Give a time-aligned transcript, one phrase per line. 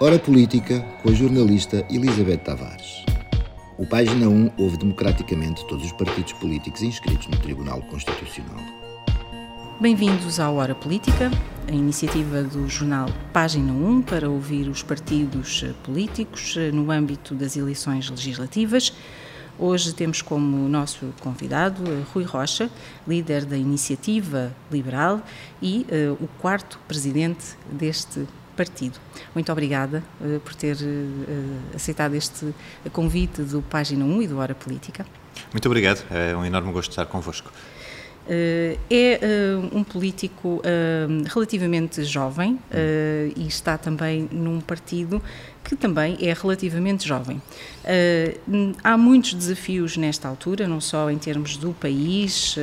[0.00, 3.04] Hora Política com a jornalista Elizabeth Tavares.
[3.76, 8.64] O Página 1 ouve democraticamente todos os partidos políticos inscritos no Tribunal Constitucional.
[9.80, 11.32] Bem-vindos à Hora Política,
[11.66, 18.08] a iniciativa do jornal Página 1 para ouvir os partidos políticos no âmbito das eleições
[18.08, 18.92] legislativas.
[19.58, 21.82] Hoje temos como nosso convidado
[22.14, 22.70] Rui Rocha,
[23.04, 25.20] líder da Iniciativa Liberal
[25.60, 28.24] e uh, o quarto presidente deste
[28.58, 28.98] partido.
[29.32, 32.52] Muito obrigada uh, por ter uh, aceitado este
[32.92, 35.06] convite do Página 1 e do Hora Política.
[35.52, 37.52] Muito obrigado, é um enorme gosto estar convosco.
[38.28, 42.58] Uh, é uh, um político uh, relativamente jovem
[43.34, 45.22] e está também num partido
[45.64, 47.42] que também é relativamente jovem.
[48.82, 52.56] há muitos desafios nesta altura, não só em termos do país,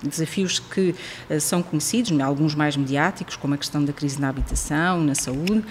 [0.00, 0.94] desafios que
[1.40, 5.64] são conhecidos, alguns mais mediáticos, como a questão da crise na habitação, na saúde,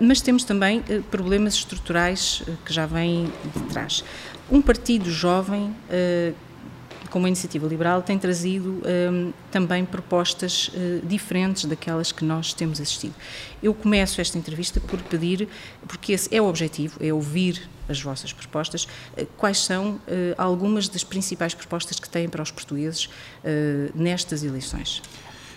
[0.00, 4.02] mas temos também problemas estruturais que já vêm de trás.
[4.50, 5.72] Um partido jovem
[7.12, 8.80] como a Iniciativa Liberal, tem trazido
[9.12, 13.14] um, também propostas uh, diferentes daquelas que nós temos assistido.
[13.62, 15.46] Eu começo esta entrevista por pedir,
[15.86, 20.00] porque esse é o objetivo, é ouvir as vossas propostas, uh, quais são uh,
[20.38, 23.10] algumas das principais propostas que têm para os portugueses
[23.94, 25.02] nestas eleições.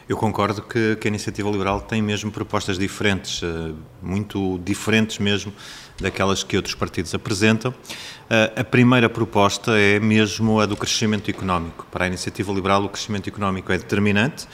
[0.10, 3.42] Eu concordo que, que, a Iniciativa Liberal tem mesmo propostas diferentes,
[4.02, 5.54] muito diferentes mesmo
[6.00, 7.74] daquelas que outros partidos apresentam.
[8.56, 11.88] A primeira proposta é mesmo a do crescimento económico.
[11.92, 14.48] Para a Iniciativa Liberal, o crescimento económico é determinante.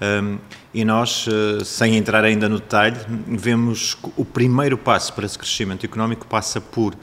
[0.00, 0.38] Um,
[0.72, 5.38] e nós, uh, sem entrar ainda no detalhe, vemos que o primeiro passo para esse
[5.38, 6.98] crescimento económico passa por uh,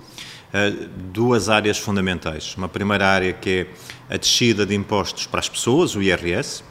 [1.11, 2.53] duas áreas fundamentais.
[2.57, 3.67] Uma primeira área que
[4.09, 6.63] é a descida de impostos para as pessoas, o IRS,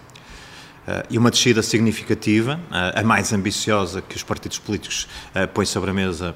[1.09, 5.07] e uma descida significativa, a mais ambiciosa que os partidos políticos
[5.55, 6.35] põem sobre a mesa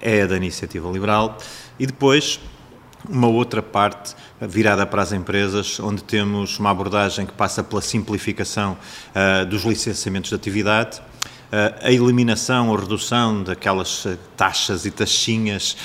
[0.00, 1.38] é a da iniciativa liberal,
[1.78, 2.40] e depois
[3.08, 8.76] uma outra parte virada para as empresas, onde temos uma abordagem que passa pela simplificação
[8.76, 14.06] uh, dos licenciamentos de atividade, uh, a eliminação ou redução daquelas
[14.36, 15.76] taxas e taxinhas,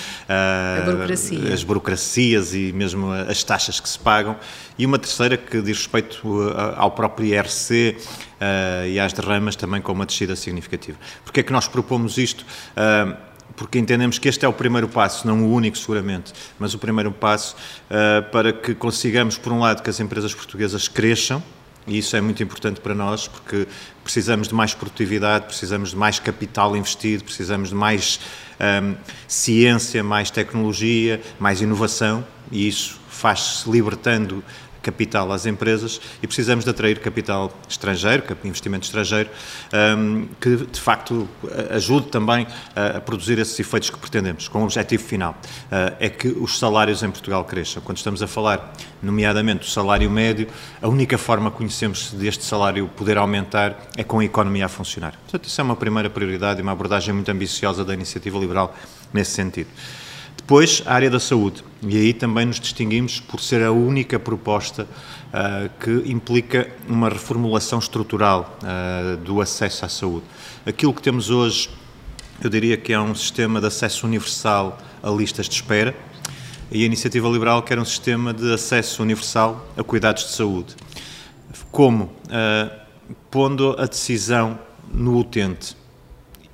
[0.86, 1.54] burocracia.
[1.54, 4.36] as burocracias e mesmo as taxas que se pagam,
[4.78, 6.22] e uma terceira que diz respeito
[6.76, 7.98] ao próprio IRC
[8.90, 10.98] e às derramas também com uma descida significativa.
[11.24, 12.44] Porque é que nós propomos isto?
[13.56, 17.12] Porque entendemos que este é o primeiro passo, não o único seguramente, mas o primeiro
[17.12, 17.56] passo
[17.90, 21.44] uh, para que consigamos, por um lado, que as empresas portuguesas cresçam,
[21.88, 23.68] e isso é muito importante para nós, porque
[24.04, 28.20] precisamos de mais produtividade, precisamos de mais capital investido, precisamos de mais
[28.60, 28.96] um, ehm,
[29.28, 34.44] ciência, mais tecnologia, mais inovação, e isso faz-se libertando
[34.82, 39.30] capital às empresas e precisamos de atrair capital estrangeiro, investimento estrangeiro,
[39.98, 41.28] um, que de facto
[41.70, 46.28] ajude também a, produzir esses efeitos que pretendemos, com o objetivo final, uh, é que
[46.28, 47.82] os salários em Portugal cresçam.
[47.82, 50.48] Quando estamos a falar, nomeadamente, do salário médio,
[50.82, 55.14] a única forma que conhecemos deste salário poder aumentar é com a economia a funcionar.
[55.24, 58.76] Portanto, isso é uma primeira prioridade e uma abordagem muito ambiciosa da iniciativa liberal
[59.14, 59.70] nesse sentido.
[60.52, 61.64] Depois, a área da saúde.
[61.82, 67.80] E aí também nos distinguimos por ser a única proposta uh, que implica uma reformulação
[67.80, 70.26] estrutural uh, do acesso à saúde.
[70.66, 71.70] Aquilo que temos hoje,
[72.44, 75.96] eu diria que é um sistema de acesso universal a listas de espera,
[76.70, 80.76] e a Iniciativa Liberal quer um sistema de acesso universal a cuidados de saúde.
[81.72, 82.12] Como?
[82.26, 82.78] Uh,
[83.30, 84.60] pondo a decisão
[84.94, 85.78] no utente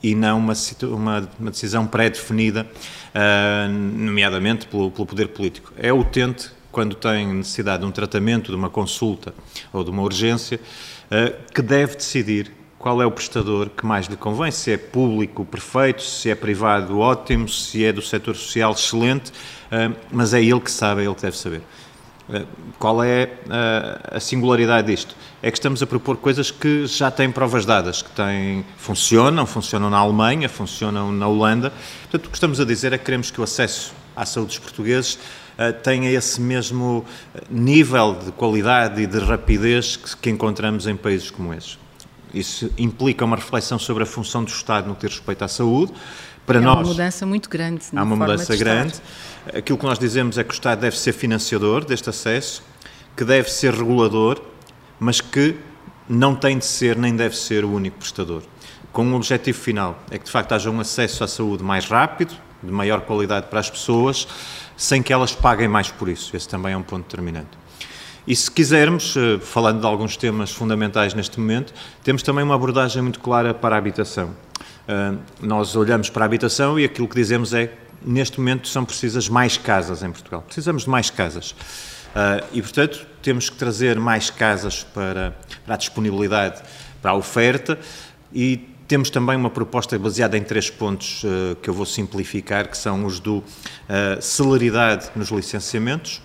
[0.02, 0.54] e não uma,
[0.84, 2.68] uma, uma decisão pré-definida,
[3.14, 5.74] uh, nomeadamente pelo, pelo poder político.
[5.78, 9.34] É o utente, quando tem necessidade de um tratamento, de uma consulta
[9.74, 10.60] ou de uma urgência,
[11.12, 15.44] uh, que deve decidir qual é o prestador que mais lhe convém, se é público
[15.44, 20.62] perfeito, se é privado ótimo, se é do setor social excelente, uh, mas é ele
[20.62, 21.62] que sabe, é ele que deve saber.
[22.30, 22.46] Eh,
[22.78, 25.16] qual é eh, a singularidade disto?
[25.42, 29.90] É que estamos a propor coisas que já têm provas dadas, que têm, funcionam, funcionam
[29.90, 31.72] na Alemanha, funcionam na Holanda.
[32.02, 34.60] Portanto, o que estamos a dizer é que queremos que o acesso à saúde dos
[34.60, 37.06] portugueses uh, tenha esse mesmo
[37.50, 41.78] nível de qualidade e de rapidez que encontramos em países como esses.
[42.34, 45.94] Isso implica uma reflexão sobre a função do Estado no que diz respeito à saúde.
[46.48, 47.84] Para é nós, uma mudança muito grande.
[47.94, 48.94] Há uma mudança grande.
[49.54, 52.64] Aquilo que nós dizemos é que o Estado deve ser financiador deste acesso,
[53.18, 54.42] que deve ser regulador,
[54.98, 55.58] mas que
[56.08, 58.44] não tem de ser nem deve ser o único prestador.
[58.94, 62.34] Com um objetivo final, é que de facto haja um acesso à saúde mais rápido,
[62.64, 64.26] de maior qualidade para as pessoas,
[64.78, 66.34] sem que elas paguem mais por isso.
[66.34, 67.50] Esse também é um ponto determinante.
[68.26, 71.74] E se quisermos, eh, falando de alguns temas fundamentais neste momento,
[72.04, 74.34] temos também uma abordagem muito clara para a habitação.
[75.42, 79.58] Nós olhamos para a habitação e aquilo que dizemos é neste momento são precisas mais
[79.58, 80.42] casas em Portugal.
[80.42, 81.56] Precisamos de mais casas.
[82.54, 85.36] e, portanto, temos que trazer mais casas para,
[85.66, 86.62] para a disponibilidade,
[87.02, 87.78] para a oferta
[88.34, 92.78] e temos também uma proposta baseada em três pontos uh, que eu vou simplificar, que
[92.78, 93.44] são os do
[94.22, 96.22] celeridade nos licenciamentos.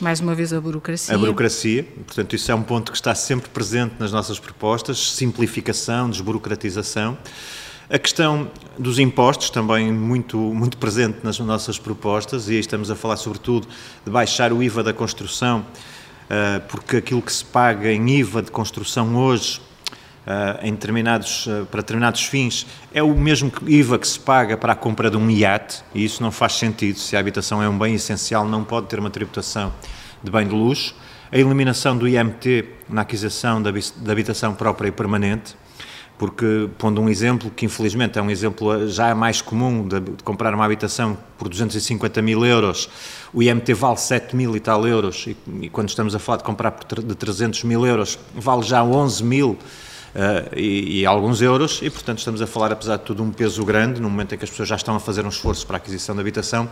[0.00, 1.14] Mais uma vez a burocracia.
[1.14, 6.08] A burocracia, portanto, isso é um ponto que está sempre presente nas nossas propostas, simplificação,
[6.08, 7.18] desburocratização.
[7.90, 12.94] A questão dos impostos, também muito, muito presente nas nossas propostas, e aí estamos a
[12.94, 13.66] falar sobretudo
[14.04, 18.50] de baixar o IVA da construção, uh, porque aquilo que se paga em IVA de
[18.50, 19.58] construção hoje
[20.26, 24.74] uh, em determinados, uh, para determinados fins, é o mesmo IVA que se paga para
[24.74, 26.98] a compra de um iate, e isso não faz sentido.
[26.98, 29.72] Se a habitação é um bem essencial, não pode ter uma tributação
[30.22, 30.94] de bem de luxo.
[31.32, 35.56] A eliminação do IMT na aquisição da habitação própria e permanente,
[36.18, 40.52] porque, pondo um exemplo, que infelizmente é um exemplo já mais comum de, de, comprar
[40.52, 42.90] uma habitação por 250 mil euros,
[43.32, 46.44] o IMT vale 7 mil e tal euros, e, e quando estamos a falar de
[46.44, 49.58] comprar de 300 mil euros, vale já 11 mil
[50.08, 53.62] Uh, e, e, alguns euros, e portanto estamos a falar, apesar de tudo, um peso
[53.62, 55.78] grande, no momento em que as pessoas já estão a fazer um esforço para a
[55.78, 56.68] aquisição de habitação.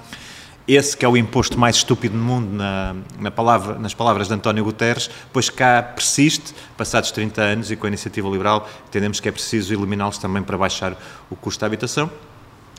[0.69, 4.35] Esse que é o imposto mais estúpido do mundo, na, na palavra, nas palavras de
[4.35, 9.29] António Guterres, pois cá persiste, passados 30 anos, e com a iniciativa liberal entendemos que
[9.29, 10.97] é preciso eliminá-los também para baixar
[11.31, 12.11] o custo da habitação.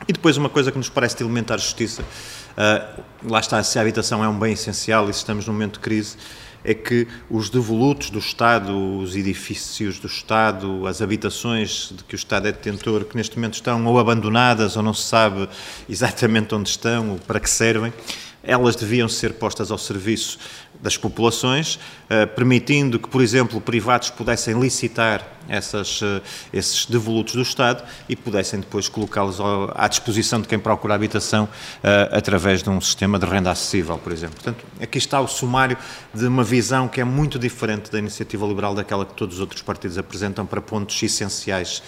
[0.06, 3.82] E depois uma coisa que nos parece de elementar justiça, uh, lá está, se a
[3.82, 6.16] habitação é um bem essencial e se estamos num momento de crise,
[6.64, 12.16] é que os devolutos do Estado, os edifícios do Estado, as habitações de que o
[12.16, 15.48] Estado é detentor, que neste momento estão ou abandonadas ou não se sabe
[15.88, 17.92] exatamente onde estão ou para que servem,
[18.42, 20.38] elas deviam ser postas ao serviço
[20.80, 21.78] das populações,
[22.08, 26.20] eh, permitindo que, por exemplo, privados pudessem licitar essas, eh,
[26.52, 29.38] esses devolutos do Estado e pudessem depois colocá-los
[29.74, 31.48] à disposição de quem procura habitação
[31.82, 34.36] eh, através de um sistema de renda acessível, por exemplo.
[34.36, 35.76] Portanto, aqui está o sumário
[36.14, 39.62] de uma visão que é muito diferente da iniciativa liberal daquela que todos os outros
[39.62, 41.82] partidos apresentam para pontos essenciais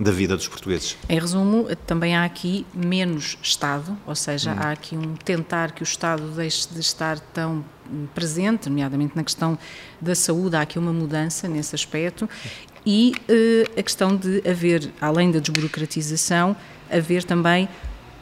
[0.00, 0.96] da vida dos portugueses.
[1.08, 4.56] Em resumo, também há aqui menos Estado, ou seja, hum.
[4.58, 7.64] há aqui um tentar que o Estado deixe de estar tão
[8.14, 9.58] presente, nomeadamente na questão
[10.00, 12.28] da saúde, há aqui uma mudança nesse aspecto,
[12.86, 16.54] e uh, a questão de haver, além da desburocratização,
[16.90, 17.68] haver também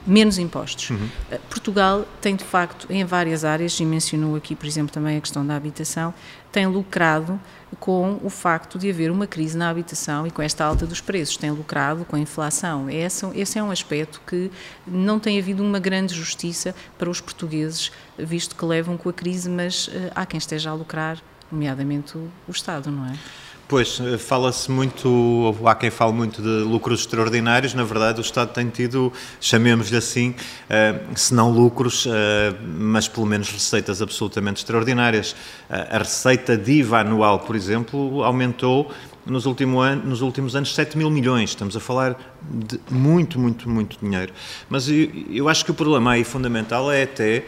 [0.06, 0.90] menos impostos.
[0.90, 1.08] Uhum.
[1.30, 5.20] Uh, Portugal tem, de facto, em várias áreas, e mencionou aqui, por exemplo, também a
[5.20, 6.14] questão da habitação,
[6.52, 7.40] tem lucrado
[7.80, 11.36] com o facto de haver uma crise na habitação e com esta alta dos preços,
[11.36, 12.88] tem lucrado com a inflação.
[12.90, 14.50] Esse, esse é um aspecto que
[14.86, 19.48] não tem havido uma grande justiça para os portugueses, visto que levam com a crise,
[19.48, 21.18] mas uh, há quem esteja a lucrar,
[21.52, 23.18] nomeadamente o, Estado, não é?
[23.68, 28.52] Pois, eh, fala-se muito, há quem fale muito de lucros extraordinários, na verdade o Estado
[28.52, 30.34] tem tido, chamemos-lhe assim,
[30.68, 35.34] eh, se não lucros, eh, mas pelo menos receitas absolutamente extraordinárias.
[35.70, 38.92] A receita DIVA anual, por exemplo, aumentou
[39.24, 41.50] nos, último ano, nos últimos anos 7 mil milhões.
[41.50, 44.32] Estamos a falar de muito, muito, muito dinheiro.
[44.68, 47.44] Mas eu acho que o problema aí fundamental é até,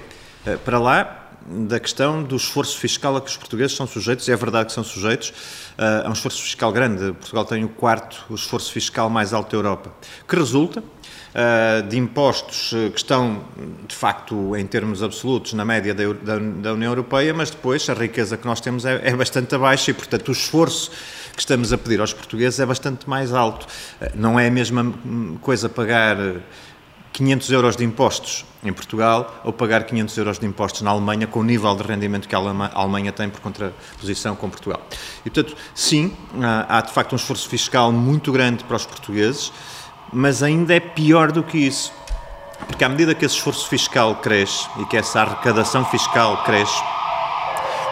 [0.64, 4.66] para lá, da questão do esforço fiscal a que os portugueses são sujeitos, é verdade
[4.66, 5.30] que são sujeitos,
[5.78, 7.12] uh, a um esforço fiscal grande.
[7.12, 9.92] Portugal tem o quarto o esforço fiscal mais alto da Europa,
[10.26, 13.44] que resulta uh, de impostos que estão,
[13.86, 17.94] de facto, em termos absolutos, na média da, da, da União Europeia, mas depois a
[17.94, 20.90] riqueza que nós temos é, é bastante abaixo e, portanto, o esforço
[21.34, 23.66] que estamos a pedir aos portugueses é bastante mais alto.
[24.00, 24.94] Uh, não é a mesma
[25.40, 26.16] coisa pagar
[27.14, 31.38] 500 euros de impostos em Portugal ou pagar 500 euros de impostos na Alemanha com
[31.38, 34.82] o nível de rendimento que a Alemanha tem por contraposição com Portugal.
[35.24, 36.12] E, portanto, sim,
[36.68, 39.52] há de facto um esforço fiscal muito grande para os portugueses,
[40.12, 41.92] mas ainda é pior do que isso.
[42.66, 46.82] Porque à medida que esse esforço fiscal cresce e que essa arrecadação fiscal cresce,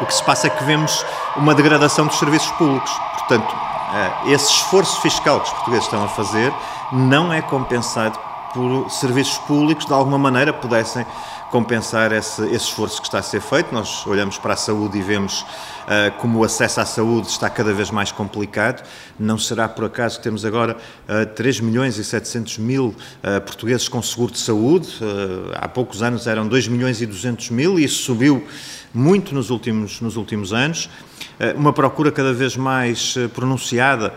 [0.00, 2.90] o que se passa é que vemos uma degradação dos serviços públicos.
[3.18, 3.54] Portanto,
[3.94, 6.52] eh, esse esforço fiscal que os portugueses estão a fazer
[6.90, 8.18] não é compensado
[8.52, 11.06] por serviços públicos de alguma maneira pudessem
[11.52, 13.74] compensar esse, esse, esforço que está a ser feito.
[13.74, 17.74] Nós olhamos para a saúde e vemos uh, como o acesso à saúde está cada
[17.74, 18.82] vez mais complicado.
[19.18, 23.86] Não será por acaso que temos agora uh, 3 milhões e 700 mil uh, portugueses
[23.86, 24.88] com seguro de saúde.
[25.02, 28.46] Uh, há poucos anos eram 2 milhões e 200 mil e isso subiu
[28.94, 30.88] muito nos últimos, nos últimos anos.
[31.56, 34.12] Uma procura cada vez mais pronunciada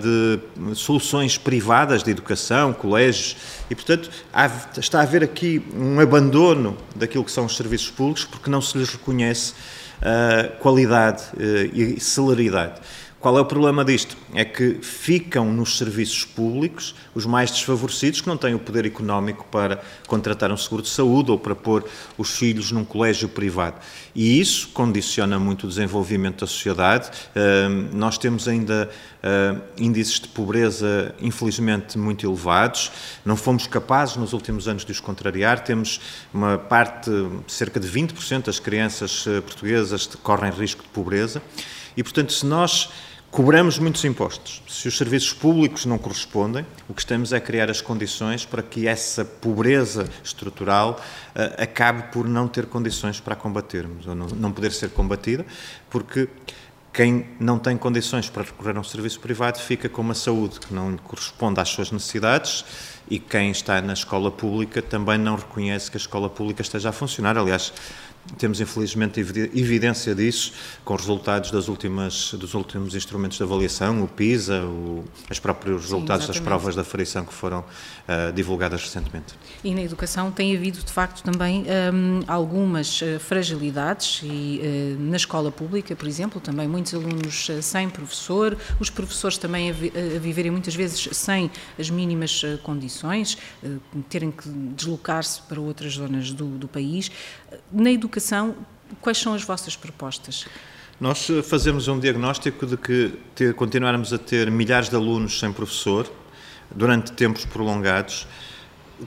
[0.00, 3.36] de soluções privadas de educação, colégios,
[3.68, 6.55] e, portanto, há, está a haver aqui um abandono
[6.94, 9.54] daquilo que são os serviços públicos porque não se lhes reconhece
[10.60, 11.22] qualidade
[11.72, 12.80] e celeridade.
[13.26, 14.16] Qual é o problema disto?
[14.32, 19.44] É que ficam nos serviços públicos os mais desfavorecidos que não têm o poder económico
[19.50, 21.84] para contratar um seguro de saúde ou para pôr
[22.16, 23.80] os filhos num colégio privado.
[24.14, 27.10] E isso condiciona muito o desenvolvimento da sociedade.
[27.92, 28.88] Nós temos ainda
[29.76, 32.92] índices de pobreza, infelizmente, muito elevados.
[33.24, 35.64] Não fomos capazes, nos últimos anos, de os contrariar.
[35.64, 36.00] Temos
[36.32, 37.10] uma parte,
[37.48, 41.42] cerca de 20% das crianças eh, portuguesas correm risco de pobreza.
[41.96, 42.90] E, portanto, se nós
[43.36, 47.82] cobramos muitos impostos, se os serviços públicos não correspondem, o que estamos é criar as
[47.82, 50.98] condições para que essa pobreza estrutural
[51.34, 55.44] uh, acabe por não ter condições para combatermos, ou não, não poder ser combatida,
[55.90, 56.30] porque
[56.94, 60.72] quem não tem condições para recorrer a um serviço privado fica com uma saúde que
[60.72, 62.64] não corresponde às suas necessidades
[63.06, 66.92] e quem está na escola pública também não reconhece que a escola pública esteja a
[66.92, 67.36] funcionar.
[67.36, 67.70] Aliás,
[68.38, 70.52] temos, infelizmente, evidência disso
[70.84, 76.26] com resultados das últimas, dos últimos instrumentos de avaliação, o PISA, o, os próprios resultados
[76.26, 79.34] Sim, das provas da aferição que foram uh, divulgadas recentemente.
[79.64, 85.16] E na educação tem havido, de facto, também um, algumas eh, fragilidades e uh, na
[85.16, 90.18] escola pública, por exemplo, também muitos alunos sem professor, os professores também a, vi a
[90.18, 96.46] viverem muitas vezes sem as mínimas condições, uh, terem que deslocar-se para outras zonas do,
[96.46, 97.10] do país.
[97.72, 98.15] Na educação,
[99.00, 100.46] quais são as vossas propostas?
[101.00, 105.52] Nós eh, fazemos um diagnóstico de que ter, continuarmos a ter milhares de alunos sem
[105.52, 106.10] professor
[106.74, 108.26] durante tempos prolongados,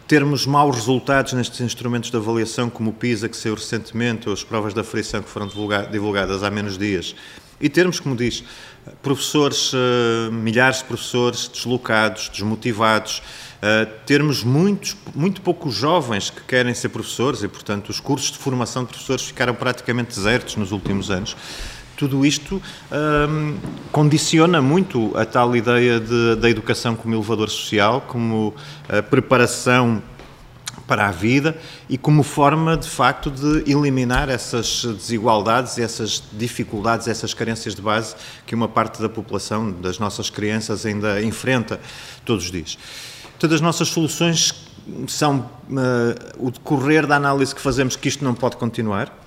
[0.07, 4.43] termos maus resultados nestes instrumentos de avaliação, como o PISA, que saiu recentemente, ou as
[4.43, 5.49] provas da aferição, que foram
[5.91, 7.15] divulgadas há menos dias,
[7.59, 8.43] e termos, como diz,
[9.01, 13.21] professores, eh, milhares de professores deslocados, desmotivados,
[13.59, 18.37] Uh, termos muitos, muito poucos jovens que querem ser professores e, portanto, os cursos de
[18.37, 21.35] formação de professores ficaram praticamente desertos nos últimos anos.
[21.97, 23.57] Tudo isto um,
[23.91, 28.55] condiciona muito a tal ideia de, da educação como elevador social, como
[28.87, 30.01] a preparação
[30.87, 31.55] para a vida
[31.89, 38.15] e como forma, de facto, de eliminar essas desigualdades, essas dificuldades, essas carências de base
[38.47, 41.79] que uma parte da população, das nossas crianças, ainda enfrenta
[42.23, 42.77] todos os dias.
[43.39, 44.53] Todas as nossas soluções
[45.07, 49.17] são uh, o decorrer da análise que fazemos que isto não pode continuar.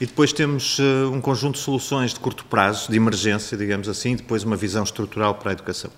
[0.00, 4.12] E depois temos uh, um conjunto de soluções de curto prazo, de emergência, digamos assim,
[4.12, 5.90] e depois uma visão estrutural para a educação.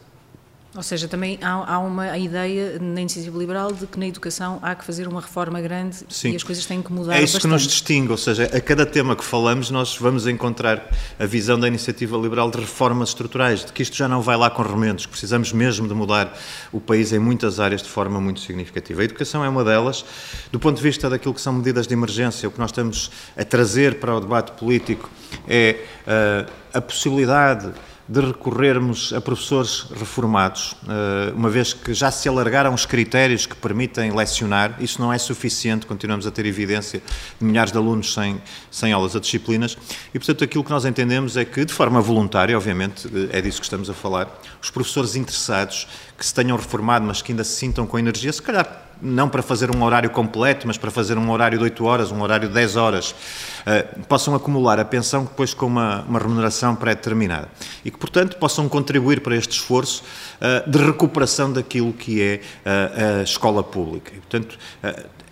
[0.74, 4.72] Ou seja, também há, há, uma ideia na iniciativa liberal de que na educação há
[4.76, 6.30] que fazer uma reforma grande Sim.
[6.30, 7.42] e as coisas têm que mudar É isso bastante.
[7.42, 11.58] que nos distingue, ou seja, a cada tema que falamos nós vamos encontrar a visão
[11.58, 15.06] da iniciativa liberal de reformas estruturais, de que isto já não vai lá com remendos,
[15.06, 16.38] que precisamos mesmo de mudar
[16.70, 19.02] o país em muitas áreas de forma muito significativa.
[19.02, 20.04] A educação é uma delas.
[20.52, 23.44] Do ponto de vista daquilo que são medidas de emergência, o que nós estamos a
[23.44, 25.10] trazer para o debate político
[25.48, 27.72] é uh, a possibilidade
[28.10, 33.54] de recorrermos a professores reformados, eh, uma vez que já se alargaram os critérios que
[33.54, 37.00] permitem lecionar, isso não é suficiente, continuamos a ter evidência
[37.38, 39.78] de milhares de alunos sem, sem aulas a disciplinas,
[40.12, 43.60] e portanto aquilo que nós entendemos é que, de forma voluntária, obviamente, eh, é disso
[43.60, 44.28] que estamos a falar,
[44.60, 45.86] os professores interessados
[46.18, 49.42] que se tenham reformado, mas que ainda se sintam com energia, se calhar não para
[49.42, 52.54] fazer um horário completo, mas para fazer um horário de 8 horas, um horário de
[52.54, 57.48] 10 horas, uh, possam acumular a pensão depois com uma, uma remuneração pré-determinada.
[57.84, 60.02] E que, portanto, possam contribuir para este esforço
[60.36, 64.12] uh, de recuperação daquilo que é uh, a escola pública.
[64.14, 64.58] E, portanto,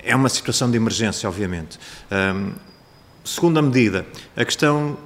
[0.03, 1.79] é uma situação de emergência, obviamente.
[2.11, 2.53] Um,
[3.25, 4.07] segunda medida,
[4.37, 4.97] a questão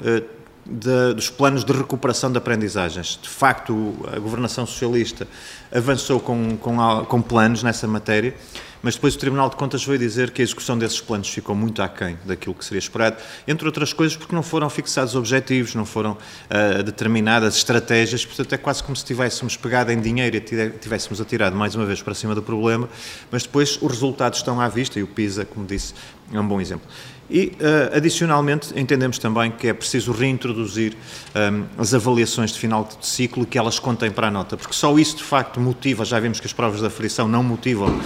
[0.65, 3.19] de, dos planos de recuperação de aprendizagens.
[3.21, 5.27] De facto, a governação socialista
[5.75, 8.35] avançou com, com, com, planos nessa matéria,
[8.83, 11.81] mas depois o Tribunal de Contas veio dizer que a execução desses planos ficou muito
[11.83, 16.13] aquém daquilo que seria esperado, entre outras coisas porque não foram fixados objetivos, não foram
[16.13, 21.55] uh, determinadas estratégias, portanto é quase como se tivéssemos pegado em dinheiro e tivéssemos atirado
[21.55, 22.89] mais uma vez para cima do problema,
[23.31, 25.95] mas depois os resultados estão à vista e o PISA, como disse,
[26.33, 26.87] é um bom exemplo.
[27.31, 30.93] E, uh, adicionalmente, entendemos também que é preciso reintroduzir
[31.35, 34.75] um, ehm, as avaliações de final de ciclo que elas contem para a nota, porque
[34.75, 37.99] só isso, de facto, motiva, já vimos que as provas de aferição não motivam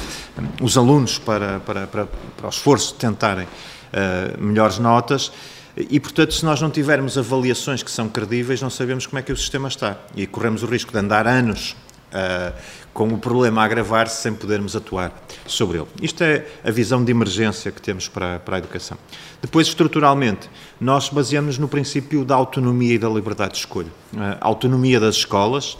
[0.67, 2.07] os alunos para, para, para,
[2.37, 5.31] para o esforço de tentarem uh, melhores notas,
[5.77, 9.31] e, portanto, se nós não tivermos avaliações que são credíveis, não sabemos como é que
[9.31, 9.99] o sistema está.
[10.17, 11.77] E corremos o risco de andar anos
[12.11, 12.53] uh,
[12.95, 15.13] com o problema a agravar-se sem podermos atuar
[15.47, 15.87] sobre ele.
[16.01, 18.97] Isto é a visão de emergência que temos para, para a educação.
[19.43, 20.49] Depois, estruturalmente,
[20.81, 23.93] nós baseamos no princípio da autonomia e da liberdade de escolha.
[24.41, 25.77] A autonomia das escolas,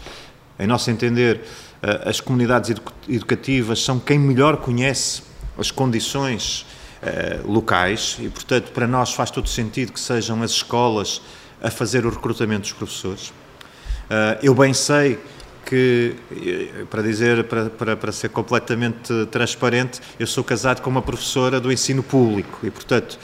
[0.59, 1.41] em nosso entender,
[2.05, 2.75] as comunidades
[3.09, 5.23] educativas são quem melhor conhece
[5.59, 6.67] as condições
[7.45, 11.21] locais e, portanto, para nós faz todo sentido que sejam as escolas
[11.63, 13.33] a fazer o recrutamento dos professores.
[14.43, 15.19] eu bem sei
[15.67, 16.15] que,
[16.89, 21.73] para dizer, para, para, para ser completamente transparente, eu sou casado com uma professora do
[21.73, 23.19] ensino público e, portanto,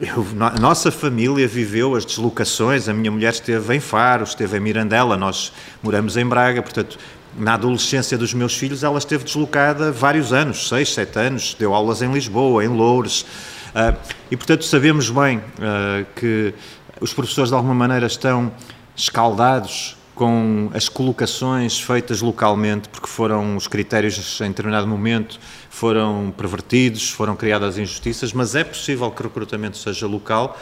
[0.00, 4.60] eu, a nossa família viveu as deslocações, a minha mulher esteve em Faro, esteve em
[4.60, 6.98] Mirandela, nós moramos em Braga, portanto,
[7.36, 12.02] na adolescência dos meus filhos, ela esteve deslocada vários anos, seis, sete anos, deu aulas
[12.02, 13.96] em Lisboa, em Loures, uh,
[14.30, 16.54] e portanto sabemos bem uh, que
[17.00, 18.52] os professores de alguma maneira estão
[18.94, 25.40] escaldados com as colocações feitas localmente, porque foram os critérios em determinado momento
[25.72, 30.56] foram pervertidos, foram criadas injustiças, mas é possível que o recrutamento seja local,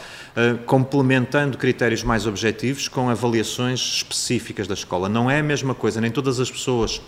[0.67, 5.09] complementando critérios mais objetivos com avaliações específicas da escola.
[5.09, 7.01] Não é a mesma coisa, nem todas as pessoas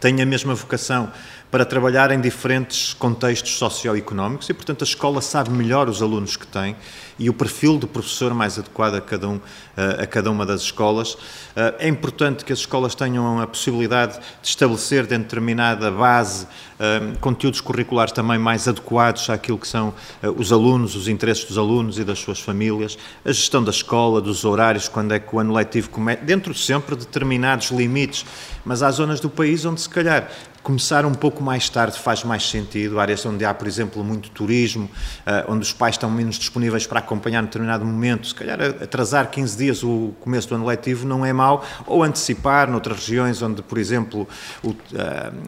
[0.00, 1.10] têm a mesma vocação
[1.54, 6.44] para trabalhar em diferentes contextos socioeconómicos e, portanto, a escola sabe melhor os alunos que
[6.44, 6.74] tem
[7.16, 9.40] e o perfil do professor mais adequado a cada, um,
[9.76, 11.16] eh, a cada uma das escolas.
[11.54, 16.48] Eh, é importante que as escolas tenham a possibilidade de estabelecer, de determinada base,
[16.80, 19.94] eh, conteúdos curriculares também mais adequados àquilo que são
[20.36, 24.44] os alunos, os interesses dos alunos e das suas famílias, a gestão da escola, dos
[24.44, 28.26] horários, quando é que o ano letivo começa, dentro sempre de determinados limites,
[28.64, 30.28] mas há zonas do país onde se calhar
[30.64, 34.86] Começar um pouco mais tarde faz mais sentido, áreas onde há, por exemplo, muito turismo,
[34.86, 39.30] uh, onde os pais estão menos disponíveis para acompanhar em determinado momento, se calhar atrasar
[39.30, 43.60] 15 dias o começo do ano letivo não é mau, ou antecipar noutras regiões onde,
[43.60, 44.26] por exemplo,
[44.62, 44.74] o, uh,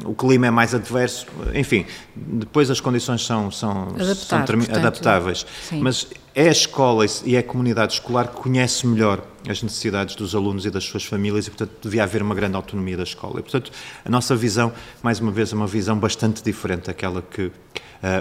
[0.05, 5.47] o clima é mais adverso, enfim, depois as condições são, são, Adaptar, são portanto, adaptáveis.
[5.67, 5.81] Sim.
[5.81, 10.35] Mas é a escola e é a comunidade escolar que conhece melhor as necessidades dos
[10.35, 13.41] alunos e das suas famílias e, portanto, devia haver uma grande autonomia da escola.
[13.41, 13.71] E, portanto,
[14.05, 14.73] a nossa visão,
[15.03, 17.51] mais uma vez, é uma visão bastante diferente daquela que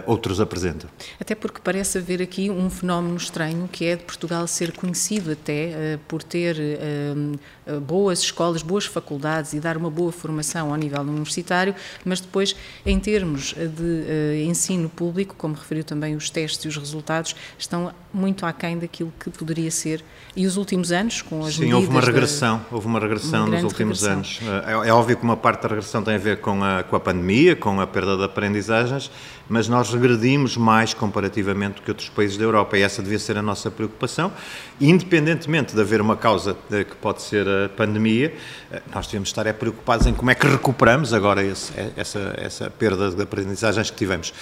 [0.06, 0.90] outros apresentam.
[1.20, 5.96] Até porque parece haver aqui um fenómeno estranho que é de Portugal ser conhecido até
[5.96, 11.02] uh, por ter uh, boas escolas, boas faculdades e dar uma boa formação ao nível
[11.02, 12.56] universitário, mas depois,
[12.86, 18.46] em termos de ensino público, como referiu também os testes e os resultados, estão muito
[18.46, 20.04] aquém daquilo que poderia ser.
[20.36, 22.64] E os últimos anos, com as Sim, houve uma regressão, da...
[22.72, 24.50] houve uma regressão nos últimos regressão.
[24.50, 24.86] anos.
[24.86, 27.00] É, é, óbvio que uma parte da regressão tem a ver com a, com a
[27.00, 29.10] pandemia, com a perda de aprendizagens,
[29.48, 33.38] mas nós regredimos mais comparativamente do que outros países da Europa e essa devia ser
[33.38, 34.32] a nossa preocupação.
[34.80, 38.34] Independentemente de haver uma causa eh, que pode ser a pandemia,
[38.72, 42.34] eh, nós devemos estar é, preocupados em como é que recuperamos agora esse, eh, essa,
[42.38, 44.34] essa perda de aprendizagens que tivemos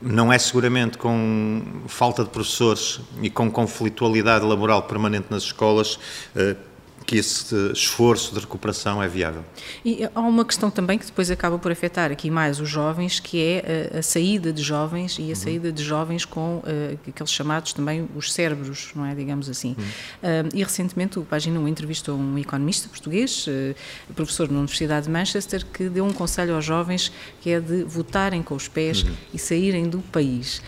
[0.00, 5.96] não é seguramente com falta de professores e com conflitualidade laboral permanente nas escolas
[7.06, 9.44] que esse esforço de recuperação é viável.
[9.84, 13.40] E há uma questão também que depois acaba por afetar aqui mais os jovens, que
[13.40, 15.34] é a, a saída de jovens e a uhum.
[15.34, 19.74] saída de jovens com uh, aqueles chamados também os cérebros, não é, digamos assim.
[19.78, 19.84] Uhum.
[19.84, 23.74] Uh, e recentemente o Página 1 entrevistou um economista português, uh,
[24.14, 28.42] professor na Universidade de Manchester, que deu um conselho aos jovens que é de votarem
[28.42, 29.12] com os pés uhum.
[29.34, 30.62] e saírem do país.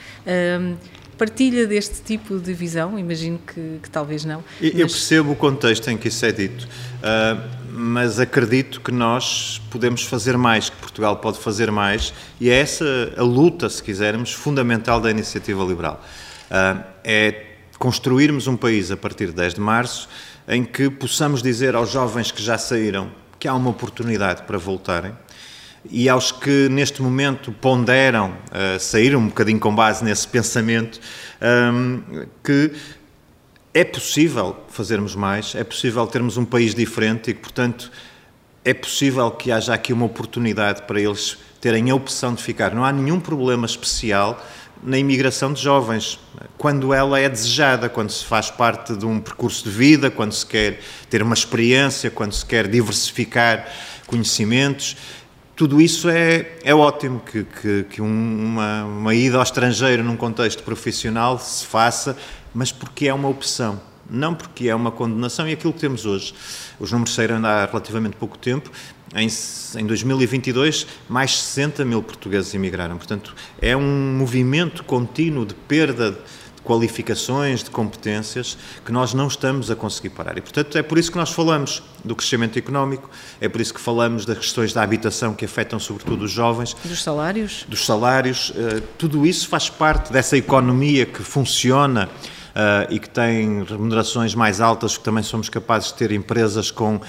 [1.16, 2.98] Partilha deste tipo de visão?
[2.98, 4.42] Imagino que, que talvez não.
[4.61, 4.92] Eu mas...
[4.92, 10.37] percebo o contexto em que isso é dito, uh, mas acredito que nós podemos fazer
[10.37, 12.85] mais, que Portugal pode fazer mais, e é essa
[13.16, 16.05] a luta, se quisermos, fundamental da iniciativa liberal.
[16.50, 17.46] Uh, é
[17.79, 20.09] construirmos um país a partir de 10 de março
[20.48, 25.12] em que possamos dizer aos jovens que já saíram que há uma oportunidade para voltarem
[25.90, 30.99] e aos que neste momento ponderam uh, sair um bocadinho com base nesse pensamento
[31.40, 32.73] um, ehm, que
[33.73, 37.90] é possível fazermos mais, é possível termos um país diferente e que, portanto,
[38.64, 42.73] é possível que haja aqui uma oportunidade para eles terem a opção de ficar.
[42.73, 44.42] Não há nenhum problema especial
[44.83, 46.20] na imigração de jovens,
[46.57, 50.44] quando ela é desejada, quando se faz parte de um percurso de vida, quando se
[50.44, 53.66] quer ter uma experiência, quando se quer diversificar
[54.07, 54.97] conhecimentos
[55.57, 60.62] tudo isso é, é ótimo, que, que, que uma, uma ida ao estrangeiro num contexto
[60.64, 62.17] profissional se faça,
[62.53, 65.49] mas porque é uma opção, não porque é uma condenação.
[65.49, 66.35] E aquilo que temos hoje,
[66.81, 68.71] os números saíram há relativamente pouco tempo,
[69.14, 69.29] em,
[69.79, 72.97] em 2022, mais 60 mil portugueses emigraram.
[72.97, 76.19] Portanto, é um movimento contínuo de perda de
[76.64, 80.37] qualificações, de competências que nós não estamos a conseguir parar.
[80.38, 83.09] E, portanto, é por isso que nós falamos do crescimento económico,
[83.40, 86.74] é por isso que falamos das questões da habitação que afetam sobretudo os jovens.
[86.85, 87.64] Dos salários?
[87.68, 88.53] Dos salários.
[88.57, 92.09] Eh, tudo isso faz parte dessa economia que funciona
[92.55, 96.97] uh, e que tem remunerações mais altas, que também somos capazes de ter empresas com
[96.97, 97.01] uh,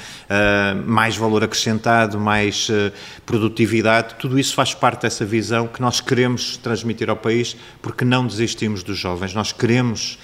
[0.85, 2.91] mais valor acrescentado, mais uh,
[3.25, 8.25] produtividade, tudo isso faz parte dessa visão que nós queremos transmitir ao país, porque não
[8.25, 10.17] desistimos dos jovens, nós queremos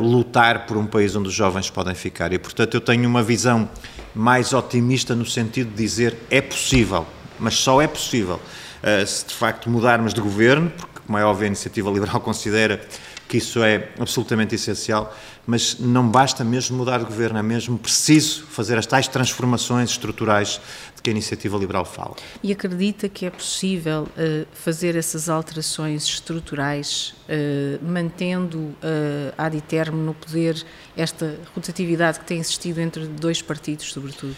[0.00, 2.32] lutar por um país onde os jovens podem ficar.
[2.32, 3.68] E, portanto, eu tenho uma visão
[4.14, 7.06] mais otimista no sentido de dizer é possível,
[7.38, 8.40] mas só é possível
[9.06, 12.80] se de facto mudarmos de governo, porque, como é óbvio, a Iniciativa Liberal considera
[13.28, 15.14] que isso é absolutamente essencial,
[15.46, 20.60] mas não basta mesmo mudar de governo, é mesmo preciso fazer as tais transformações estruturais
[20.94, 22.16] de que a iniciativa liberal fala.
[22.42, 28.76] E acredita que é possível uh, fazer essas alterações estruturais, uh, mantendo uh,
[29.36, 30.64] ad eterno no poder
[30.96, 34.36] esta rotatividade que tem existido entre dois partidos, sobretudo?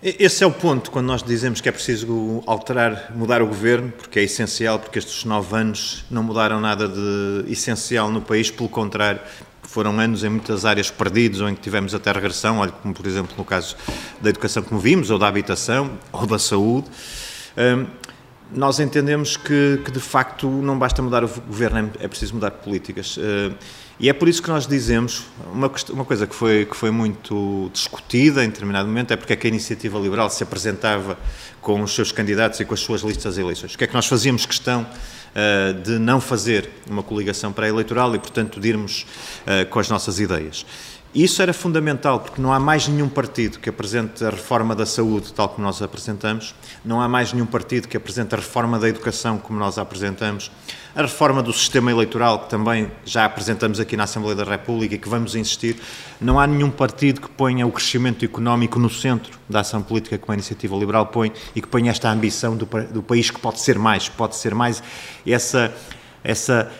[0.00, 4.20] Esse é o ponto quando nós dizemos que é preciso alterar, mudar o governo, porque
[4.20, 9.20] é essencial, porque estes nove anos não mudaram nada de essencial no país, pelo contrário,
[9.64, 13.08] foram anos em muitas áreas perdidos ou em que tivemos até regressão, olha, como por
[13.08, 13.76] exemplo no caso
[14.20, 16.86] da educação, como vimos, ou da habitação, ou da saúde.
[17.56, 17.86] Um,
[18.52, 23.16] nós entendemos que, que, de facto não basta mudar o governo, é preciso mudar políticas.
[23.16, 23.54] Uh,
[24.00, 27.68] e é por isso que nós dizemos, uma, uma coisa que foi, que foi muito
[27.72, 31.18] discutida em determinado momento, é porque é que a iniciativa liberal se apresentava
[31.60, 33.74] com os seus candidatos e com as suas listas de eleições.
[33.74, 38.18] O que é que nós fazíamos questão uh, de não fazer uma coligação pré-eleitoral e,
[38.18, 39.04] portanto, de irmos
[39.42, 40.64] uh, com as nossas ideias.
[41.18, 45.32] Isso era fundamental, porque não há mais nenhum partido que apresente a reforma da saúde,
[45.32, 46.54] tal como nós apresentamos,
[46.84, 50.48] não há mais nenhum partido que apresente a reforma da educação, como nós apresentamos,
[50.94, 54.98] a reforma do sistema eleitoral, que também já apresentamos aqui na Assembleia da República e
[54.98, 55.80] que vamos insistir.
[56.20, 60.30] Não há nenhum partido que ponha o crescimento económico no centro da ação política, como
[60.30, 63.76] a Iniciativa Liberal põe, e que ponha esta ambição do, do país que pode ser
[63.76, 64.80] mais, pode ser mais.
[65.26, 65.74] Essa.
[66.22, 66.70] essa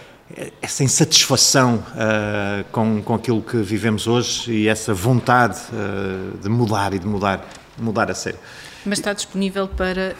[0.60, 6.92] essa insatisfação uh, com, com aquilo que vivemos hoje e essa vontade uh, de mudar
[6.92, 7.44] e de mudar,
[7.78, 8.38] mudar a sério.
[8.84, 10.14] Mas está disponível para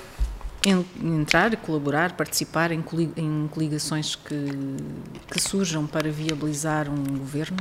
[1.00, 2.82] entrar, colaborar, participar em,
[3.50, 4.46] coligações que,
[5.30, 7.58] que surjam para viabilizar um governo?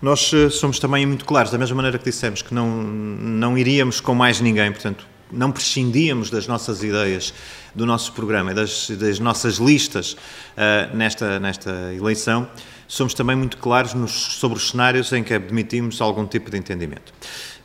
[0.00, 4.00] Nós uh, somos também muito claros, da mesma maneira que dissemos que não, não iríamos
[4.00, 5.06] com mais ninguém, portanto,
[5.36, 7.34] não prescindíamos das nossas ideias,
[7.74, 12.48] do nosso programa, das, das nossas listas uh, nesta, nesta eleição,
[12.86, 17.12] somos também muito claros nos, sobre os cenários em que admitimos algum tipo de entendimento.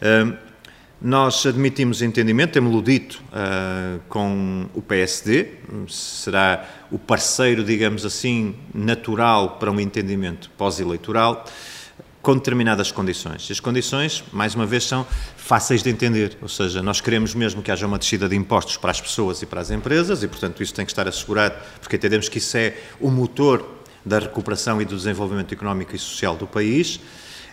[0.02, 0.50] Uh,
[1.02, 5.54] nós admitimos entendimento, temos-lo dito uh, com o PSD,
[5.88, 11.46] será o parceiro, digamos assim, natural para um entendimento pós-eleitoral
[12.22, 13.48] com determinadas condições.
[13.50, 15.06] As condições, mais uma vez, são
[15.38, 18.92] fáceis de entender, ou seja, nós queremos mesmo que haja uma descida de impostos para
[18.92, 22.28] as pessoas e para as empresas e, portanto, isso tem que estar assegurado, porque entendemos
[22.28, 23.66] que isso é o motor
[24.06, 27.00] da recuperação e do desenvolvimento económico e social do país.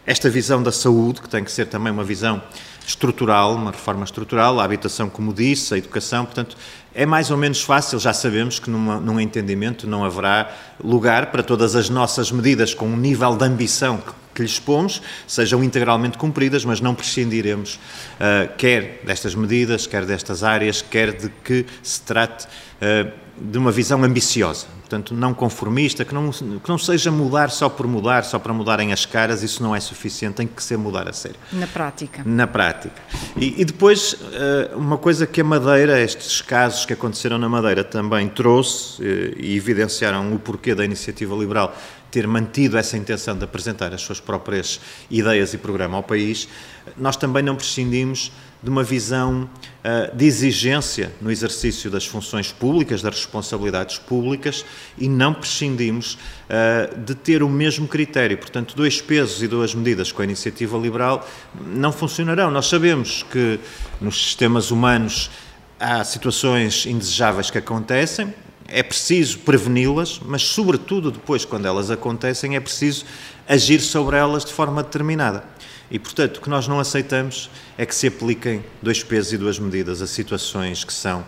[0.04, 2.42] Esta visão da saúde, que tem que ser também uma visão
[2.86, 6.56] estrutural, uma reforma estrutural, a habitação, como disse, a educação, portanto,
[6.94, 10.50] é mais ou menos fácil, já sabemos que numa, num entendimento não haverá
[10.82, 15.02] lugar para todas as nossas medidas com um nível de ambição que que lhes expomos
[15.26, 21.30] sejam integralmente cumpridas, mas não prescindiremos uh, quer destas medidas, quer destas áreas, quer de
[21.42, 26.78] que se trate uh, de uma visão ambiciosa, portanto, não conformista, que não, que não
[26.78, 30.46] seja mudar só por mudar, só para mudarem as caras, isso não é suficiente, tem
[30.46, 31.36] que ser mudar a sério.
[31.52, 32.22] Na prática.
[32.24, 33.00] Na prática.
[33.36, 37.84] E, e depois, uh, uma coisa que a Madeira, estes casos que aconteceram na Madeira
[37.84, 39.02] também trouxe
[39.36, 41.74] e evidenciaram o porquê da iniciativa liberal
[42.10, 46.48] ter mantido essa intenção de apresentar as suas próprias ideias e programa ao país,
[46.96, 49.48] nós também não prescindimos de uma visão
[49.84, 54.64] uh, de exigência no exercício das funções públicas, das responsabilidades públicas,
[54.98, 58.38] e não prescindimos uh, de ter o mesmo critério.
[58.38, 61.28] Portanto, dois pesos e duas medidas com a iniciativa liberal
[61.66, 62.50] não funcionarão.
[62.50, 63.60] Nós sabemos que
[64.00, 65.30] nos sistemas humanos
[65.78, 68.34] há situações indesejáveis que acontecem,
[68.68, 73.04] é preciso preveni-las, mas, sobretudo, depois, quando elas acontecem, é preciso
[73.48, 75.44] agir sobre elas de forma determinada.
[75.90, 79.58] E, portanto, o que nós não aceitamos é que se apliquem dois pesos e duas
[79.58, 81.24] medidas a situações que são, uh,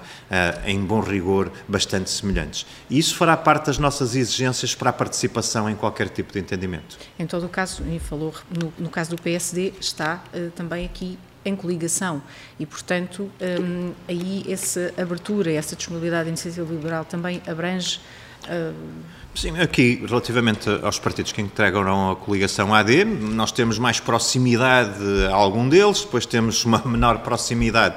[0.66, 2.66] em bom rigor, bastante semelhantes.
[2.90, 6.98] E isso fará parte das nossas exigências para a participação em qualquer tipo de entendimento.
[7.18, 11.18] Em todo o caso, e falou, no, no caso do PSD, está uh, também aqui
[11.44, 12.22] em coligação
[12.58, 18.00] e, portanto, um, aí essa abertura, essa disponibilidade da iniciativa liberal também abrange.
[18.44, 19.17] Uh...
[19.40, 25.32] Sim, aqui, relativamente aos partidos que integram a coligação AD, nós temos mais proximidade a
[25.32, 27.94] algum deles, depois temos uma menor proximidade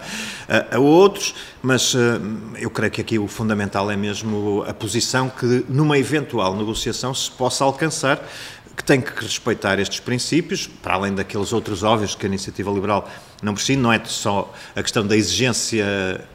[0.47, 1.99] a, a outros, mas uh,
[2.59, 7.31] eu creio que aqui o fundamental é mesmo a posição que, numa eventual negociação, se
[7.31, 8.23] possa alcançar
[8.75, 13.09] que tem que respeitar estes princípios, para além daqueles outros óbvios que a iniciativa liberal
[13.41, 15.85] não precisa, não é só a questão da exigência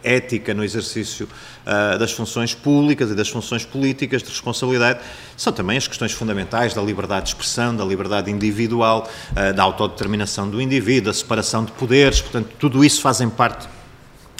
[0.02, 5.00] ética no exercício uh, das funções públicas e das funções políticas de responsabilidade,
[5.36, 10.48] são também as questões fundamentais da liberdade de expressão, da liberdade individual, uh, da autodeterminação
[10.48, 13.68] do indivíduo, da separação de poderes, portanto, tudo isso fazem parte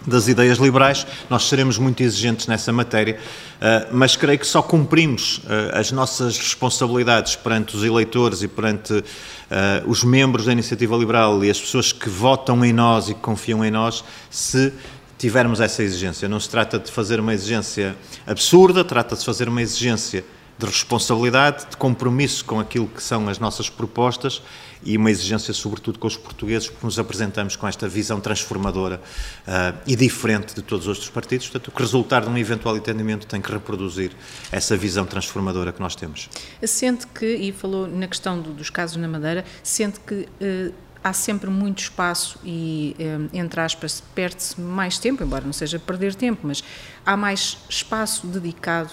[0.06, 3.18] das ideias liberais, nós seremos muito exigentes nessa matéria,
[3.60, 9.02] eh, mas creio que só cumprimos eh, as nossas responsabilidades perante os eleitores e perante
[9.50, 13.20] eh, os membros da Iniciativa Liberal e as pessoas que votam em nós e que
[13.20, 14.72] confiam em nós, se
[15.18, 16.28] tivermos essa exigência.
[16.28, 20.24] Não se trata de fazer uma exigência absurda, trata-se de fazer uma exigência
[20.58, 24.42] de responsabilidade, de compromisso com aquilo que são as nossas propostas
[24.82, 29.00] e uma exigência, sobretudo, com os portugueses, porque nos apresentamos com esta visão transformadora
[29.46, 31.48] uh, e diferente de todos os outros partidos.
[31.48, 34.12] Portanto, o que resultar de um eventual entendimento tem que reproduzir
[34.50, 36.28] essa visão transformadora que nós temos.
[36.62, 40.28] Sente que, e falou na questão do, dos casos na Madeira, sente que.
[40.40, 45.78] Uh, há sempre muito espaço e, eh, entre aspas, perde-se mais tempo, embora não seja
[45.78, 46.64] perder tempo, mas
[47.04, 48.90] há mais espaço dedicado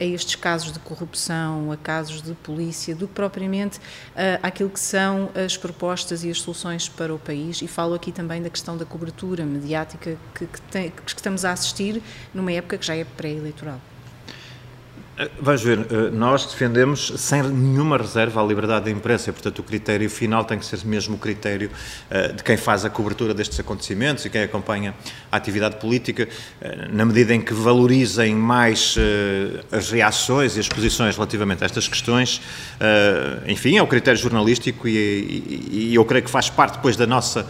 [0.00, 4.80] a estes casos de corrupção, a casos de polícia, do que propriamente uh, àquilo que
[4.80, 7.62] são as propostas e as soluções para o país.
[7.62, 11.52] E falo aqui também da questão da cobertura mediática que, que, tem, que estamos a
[11.52, 12.02] assistir
[12.32, 13.80] numa época que já é pré-eleitoral.
[15.16, 19.62] Eh, vamos ver, eh, nós defendemos sem nenhuma reserva a liberdade da imprensa, portanto o
[19.62, 21.70] critério final tem que ser mesmo o critério
[22.10, 24.92] eh, de quem faz a cobertura destes acontecimentos e quem acompanha
[25.30, 26.28] a atividade política,
[26.90, 28.96] na medida em que valorizem mais
[29.70, 32.40] as reações e as posições relativamente a estas questões,
[33.46, 37.46] enfim, é o critério jornalístico e, eu creio que faz parte depois da nossa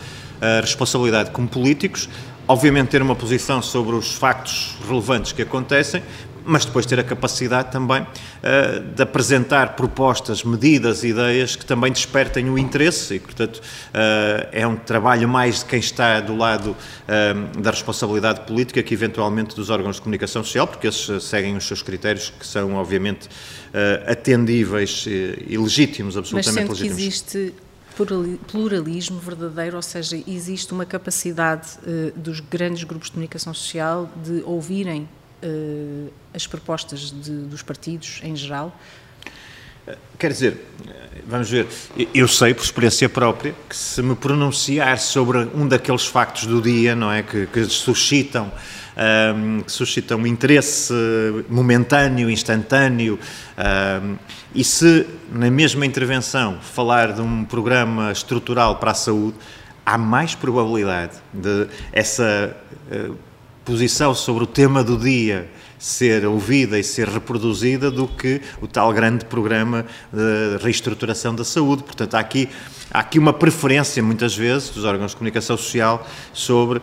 [0.62, 2.09] responsabilidade como políticos,
[2.48, 6.03] obviamente ter uma posição sobre os factos relevantes que acontecem,
[6.45, 12.51] mas depois ter a capacidade também uh, de apresentar propostas, medidas, ideias que também despertem
[12.51, 17.61] o interesse e, portanto, uh, é um trabalho mais de quem está do lado uh,
[17.61, 21.83] da responsabilidade política que eventualmente dos órgãos de comunicação social, porque esses seguem os seus
[21.83, 23.29] critérios que são, obviamente,
[24.07, 26.97] atendíveis e, e legítimos, absolutamente mas legítimos.
[26.97, 27.55] Que existe
[28.47, 34.43] pluralismo verdadeiro, ou seja, existe uma capacidade uh, dos grandes grupos de comunicação social de
[34.45, 35.09] ouvirem
[35.45, 38.77] uh, as propostas de, dos partidos em geral?
[40.19, 40.65] Quer dizer,
[41.27, 41.67] vamos ver,
[42.15, 46.97] eu sei por experiência própria que se me pronunciar sobre um daqueles factos do dia,
[46.97, 48.51] não é, que, que suscitam
[48.97, 50.95] um, que suscitam interesse
[51.49, 53.19] momentâneo, instantâneo,
[54.03, 54.17] um,
[54.55, 59.37] e se na mesma intervenção falar de um programa estrutural para a saúde,
[59.85, 62.57] há mais probabilidade de essa
[62.91, 63.17] uh,
[63.64, 65.48] posição sobre o tema do dia
[65.79, 71.83] ser ouvida e ser reproduzida do que o tal grande programa de reestruturação da saúde.
[71.83, 72.48] Portanto, há aqui,
[72.90, 76.83] há aqui uma preferência, muitas vezes, dos órgãos de comunicação social sobre uh,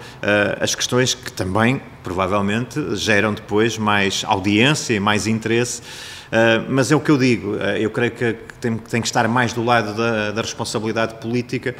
[0.59, 5.81] as questões que também, provavelmente, geram depois mais audiência e mais interesse.
[5.81, 9.27] Uh, mas é o que eu digo, uh, eu creio que tem, tem, que estar
[9.27, 11.75] mais do lado da, da responsabilidade política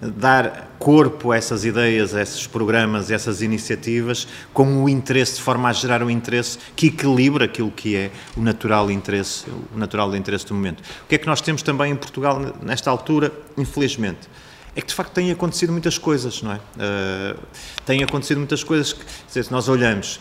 [0.00, 5.42] dar corpo a essas ideias, a esses programas, a essas iniciativas, com o interesse, de
[5.42, 10.14] forma a gerar um interesse que equilibra aquilo que é o natural interesse, o natural
[10.14, 10.80] interesse do momento.
[11.04, 14.28] O que é que nós temos também em Portugal nesta altura, infelizmente?
[14.74, 16.56] É que de facto têm acontecido muitas coisas, não é?
[16.56, 17.38] Uh,
[17.86, 20.20] têm acontecido muitas coisas que, se nós olhamos,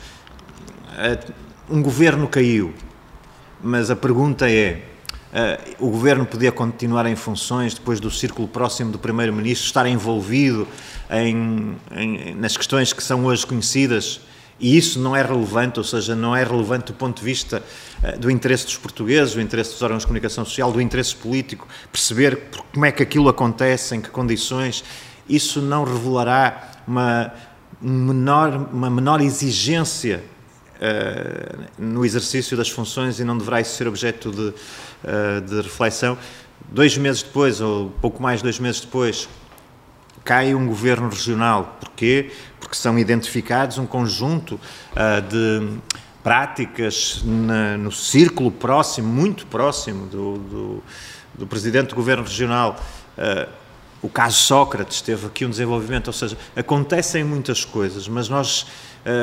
[0.94, 1.34] uh,
[1.70, 2.74] um governo caiu,
[3.62, 4.95] mas a pergunta é
[5.80, 10.68] o governo podia continuar em funções depois do círculo próximo do primeiro-ministro estar envolvido
[11.10, 14.22] em, em, nas questões que são hoje conhecidas.
[14.58, 17.62] E isso não é relevante, ou seja, não é relevante do ponto de vista
[18.02, 21.68] uh, do interesse dos portugueses, do interesse dos órgãos de comunicação social, do interesse político,
[21.92, 22.44] perceber
[22.74, 24.84] como é que aquilo acontece, em que condições,
[25.28, 27.34] isso não revelará uma
[27.82, 30.24] menor, uma menor exigência
[31.78, 34.54] no exercício das funções e não deverá isso ser objeto de
[35.08, 36.18] eh, de reflexão.
[36.68, 39.30] Dois meses depois, ou pouco mais de dois meses depois,
[40.24, 41.78] cai um governo regional.
[41.80, 42.32] Porquê?
[42.60, 45.78] Porque são identificados um conjunto uh, de
[46.24, 50.84] práticas na, no círculo próximo, muito próximo do, do,
[51.36, 52.84] do presidente do governo regional.
[53.16, 53.48] Uh,
[54.02, 58.66] o caso Sócrates teve aqui um desenvolvimento, ou seja, acontecem muitas coisas, mas nós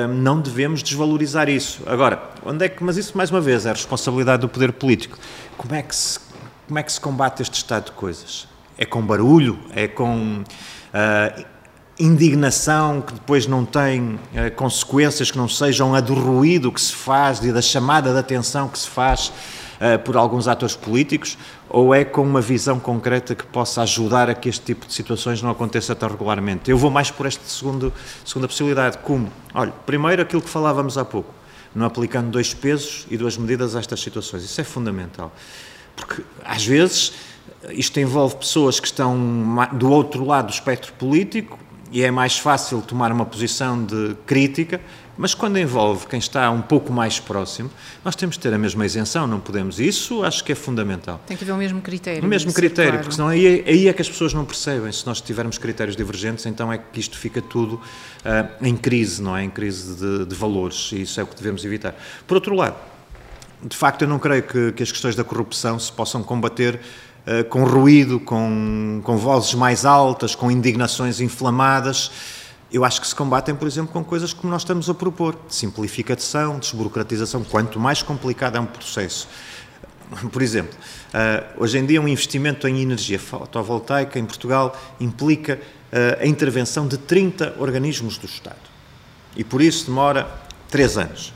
[0.09, 1.83] não devemos desvalorizar isso.
[1.87, 5.19] Agora, onde é que, mas isso mais uma vez é a responsabilidade do poder político.
[5.57, 6.21] Como é que se,
[6.67, 8.47] como é que se combate este estado de coisas?
[8.79, 9.59] É com barulho?
[9.75, 11.45] É com uh,
[11.99, 14.19] indignação que depois não tem uh,
[14.57, 18.69] consequências que não sejam a do ruído que se faz e da chamada de atenção
[18.69, 19.33] que se faz
[19.83, 21.37] uh, por alguns atores políticos,
[21.69, 25.43] ou é com uma visão concreta que possa ajudar a que este tipo de situações
[25.43, 26.71] não aconteça tão regularmente?
[26.71, 27.91] Eu vou mais por esta segunda
[28.47, 28.99] possibilidade.
[28.99, 29.31] Como?
[29.53, 31.35] Olha, primeiro aquilo que falávamos há pouco,
[31.75, 34.45] não aplicando dois pesos e duas medidas a estas situações.
[34.45, 35.33] Isso é fundamental.
[35.97, 37.13] Porque, às vezes,
[37.71, 41.59] isto envolve pessoas que estão do outro lado do espectro político
[41.91, 44.81] e é mais fácil tomar uma posição de crítica,
[45.17, 47.71] mas quando envolve quem está um pouco mais próximo,
[48.05, 49.79] nós temos de ter a mesma isenção, não podemos.
[49.79, 51.21] Isso acho que é fundamental.
[51.27, 52.25] Tem que haver o mesmo critério.
[52.25, 53.05] O mesmo critério, claro.
[53.05, 54.91] porque senão aí, é, aí, é que as pessoas não percebem.
[54.91, 59.37] Se nós tivermos critérios divergentes, então é que isto fica tudo uh, em crise, não
[59.37, 59.45] é?
[59.45, 61.95] Em crise de, de valores, e isso é o que devemos evitar.
[62.27, 62.77] Por outro lado,
[63.63, 66.81] de facto, eu não creio que, que as questões da corrupção se possam combater
[67.25, 72.11] eh, com ruído, com, com vozes mais altas, com indignações inflamadas.
[72.73, 76.59] Eu acho que se combatem, por exemplo, com coisas como nós estamos a propor: simplificação,
[76.59, 77.45] desburocratização.
[77.45, 79.29] Quanto mais complicado é um processo.
[80.33, 80.77] Por exemplo,
[81.09, 86.89] uh, hoje em dia um investimento em energia fotovoltaica em Portugal implica uh, a intervenção
[86.89, 88.57] de 30 organismos do Estado.
[89.37, 90.31] E por isso demora
[90.71, 91.33] 3 anos.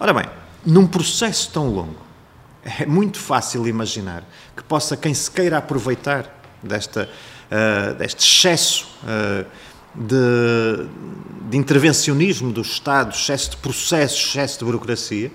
[0.00, 0.26] Ora bem,
[0.66, 2.02] num processo tão longo,
[2.64, 4.24] é muito fácil imaginar
[4.56, 7.08] que possa quem se queira aproveitar desta,
[7.50, 8.88] uh, deste excesso
[9.94, 10.86] de,
[11.50, 15.30] de, intervencionismo do Estado, excesso de processos, excesso de burocracia,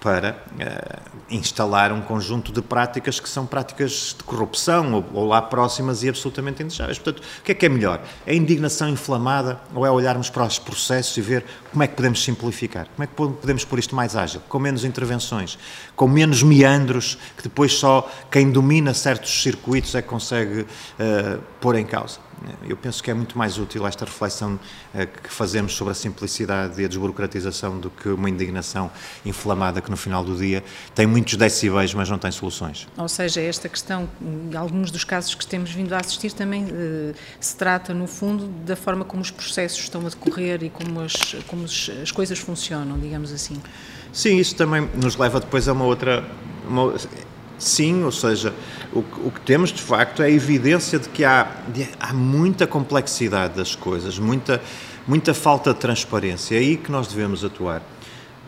[0.00, 5.42] para uh, instalar um conjunto de práticas que são práticas de corrupção ou, ou, lá
[5.42, 6.98] próximas e absolutamente indesejáveis.
[6.98, 8.02] Portanto, o que é que é melhor?
[8.26, 12.24] É indignação inflamada ou é olharmos para os processos e ver como é que podemos
[12.24, 12.88] simplificar?
[12.96, 14.40] Como é que podemos pôr isto mais ágil?
[14.48, 15.58] Com menos intervenções,
[15.94, 21.76] com menos meandros, que depois só quem domina certos circuitos é que consegue uh, pôr
[21.76, 22.29] em causa.
[22.66, 24.58] Eu penso que é muito mais útil esta reflexão
[24.94, 28.90] eh, que fazemos sobre a simplicidade e a desburocratização do que uma indignação
[29.24, 32.88] inflamada que no final do dia tem muitos decibéis, mas não tem soluções.
[32.96, 37.14] Ou seja, esta questão, em alguns dos casos que temos vindo a assistir, também eh,
[37.38, 41.36] se trata, no fundo, da forma como os processos estão a decorrer e como as,
[41.46, 43.60] como as coisas funcionam, digamos assim.
[44.12, 46.24] Sim, isso também nos leva depois a uma outra.
[46.66, 46.94] Uma,
[47.60, 48.54] Sim, ou seja,
[48.90, 52.66] o, o, que temos de facto é a evidência de que há, de, há muita
[52.66, 54.62] complexidade das coisas, muita,
[55.06, 56.54] muita falta de transparência.
[56.54, 57.82] É aí que nós devemos atuar.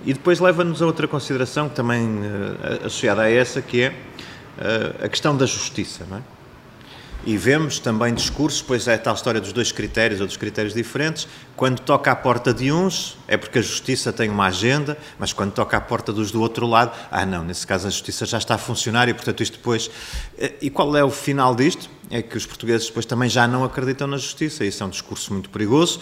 [0.05, 5.09] E depois leva-nos a outra consideração, também uh, associada a essa, que é uh, a
[5.11, 6.07] questão da justiça.
[6.09, 6.23] Não é?
[7.25, 10.75] E vemos também discursos, pois é a tal história dos dois critérios ou dos critérios
[10.75, 11.29] diferentes.
[11.55, 15.53] Quando toca à porta de uns, é porque a justiça tem uma agenda, mas quando
[15.53, 18.57] toca à porta dos do outro lado, ah, não, nesse caso a justiça já está
[18.57, 19.89] a funcionar e, portanto, isto depois.
[20.37, 21.89] Eh, e qual é o final disto?
[22.11, 24.65] É que os portugueses depois também já não acreditam na justiça.
[24.65, 26.01] Isso é um discurso muito perigoso.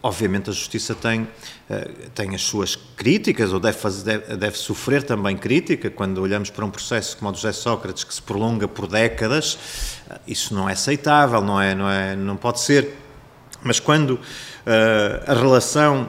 [0.00, 1.26] Obviamente a justiça tem,
[1.68, 6.64] eh, tem as suas críticas, ou deve, fazer, deve, sofrer também crítica, quando olhamos para
[6.64, 9.58] um processo como o de José Sócrates, que se prolonga por décadas,
[10.08, 12.96] eh, isso não é aceitável, não, é, não, é, não pode ser.
[13.62, 14.20] Mas quando uh,
[15.26, 16.08] a relação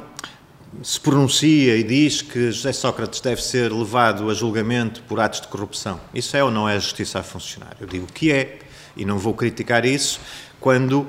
[0.84, 5.48] se pronuncia e diz que José Sócrates deve ser levado a julgamento por atos de
[5.48, 7.76] corrupção, isso é ou não é a justiça a funcionar?
[7.82, 8.60] Eu digo que é,
[8.96, 10.20] e não vou criticar isso,
[10.60, 11.08] quando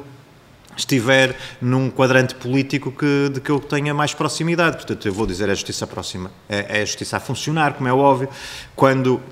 [0.80, 4.76] estiver num quadrante político que, de que eu tenha mais proximidade.
[4.76, 7.92] Portanto, eu vou dizer a justiça próxima, é, é a justiça a funcionar, como é
[7.92, 8.28] óbvio.
[8.74, 9.22] Quando uh,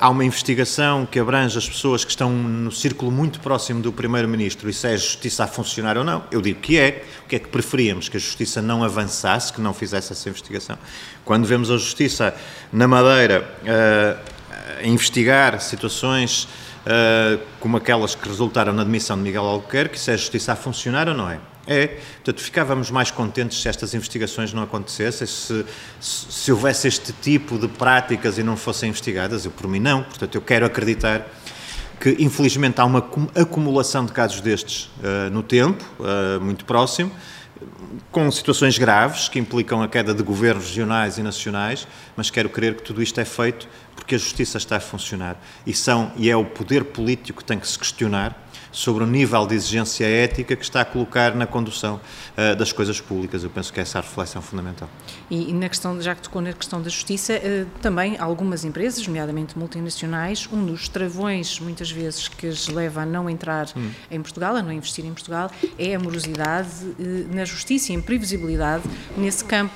[0.00, 4.68] há uma investigação que abrange as pessoas que estão no círculo muito próximo do Primeiro-Ministro,
[4.68, 6.24] isso é a justiça a funcionar ou não?
[6.30, 7.04] Eu digo que é.
[7.24, 8.08] O que é que preferíamos?
[8.08, 10.78] Que a justiça não avançasse, que não fizesse essa investigação.
[11.24, 12.34] Quando vemos a justiça
[12.72, 14.36] na Madeira uh,
[14.82, 16.48] a investigar situações
[16.86, 20.56] uh, como aquelas que resultaram na admissão de Miguel Albuquerque, se é a justiça a
[20.56, 21.38] funcionar ou não é?
[21.68, 25.64] É, portanto, ficávamos mais contentes se estas investigações não acontecessem, se,
[26.00, 29.44] se, se, houvesse este tipo de práticas e não fossem investigadas.
[29.44, 30.04] Eu, por mim, não.
[30.04, 31.26] Portanto, eu quero acreditar
[31.98, 37.10] que, infelizmente, há uma acumulação de casos destes uh, no tempo, uh, muito próximo,
[38.12, 42.74] com situações graves que implicam a queda de governos regionais e nacionais, mas quero crer
[42.74, 46.36] que tudo isto é feito porque a justiça está a funcionar e são e é
[46.36, 50.62] o poder político que tem que se questionar sobre o nível de exigência ética que
[50.62, 51.98] está a colocar na condução
[52.36, 53.42] uh, das coisas públicas.
[53.42, 54.86] Eu penso que essa é a reflexão fundamental.
[55.30, 59.06] E, e na questão, já que tocou na questão da justiça, uh, também algumas empresas,
[59.06, 63.90] nomeadamente multinacionais, um dos travões, muitas vezes, que as leva a não entrar hum.
[64.10, 67.98] em Portugal, a não investir em Portugal, é a morosidade uh, na justiça e a
[67.98, 68.84] imprevisibilidade
[69.16, 69.72] nesse campo.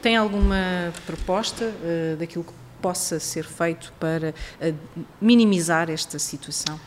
[0.00, 1.72] tem alguma proposta
[2.18, 2.52] daquilo que
[2.84, 4.34] possa ser feito para
[5.18, 6.78] minimizar esta situação?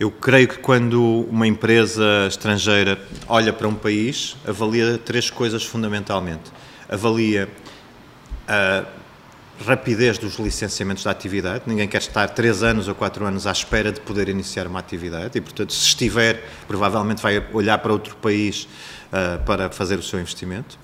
[0.00, 6.50] Eu creio que quando uma empresa estrangeira olha para um país, avalia três coisas fundamentalmente.
[6.88, 7.48] Avalia
[8.48, 8.84] a
[9.64, 11.62] rapidez dos licenciamentos da atividade.
[11.64, 15.38] Ninguém quer estar três anos ou quatro anos à espera de poder iniciar uma atividade
[15.38, 18.66] e, portanto, se estiver, provavelmente vai olhar para outro país
[19.12, 20.76] uh, para fazer o seu investimento.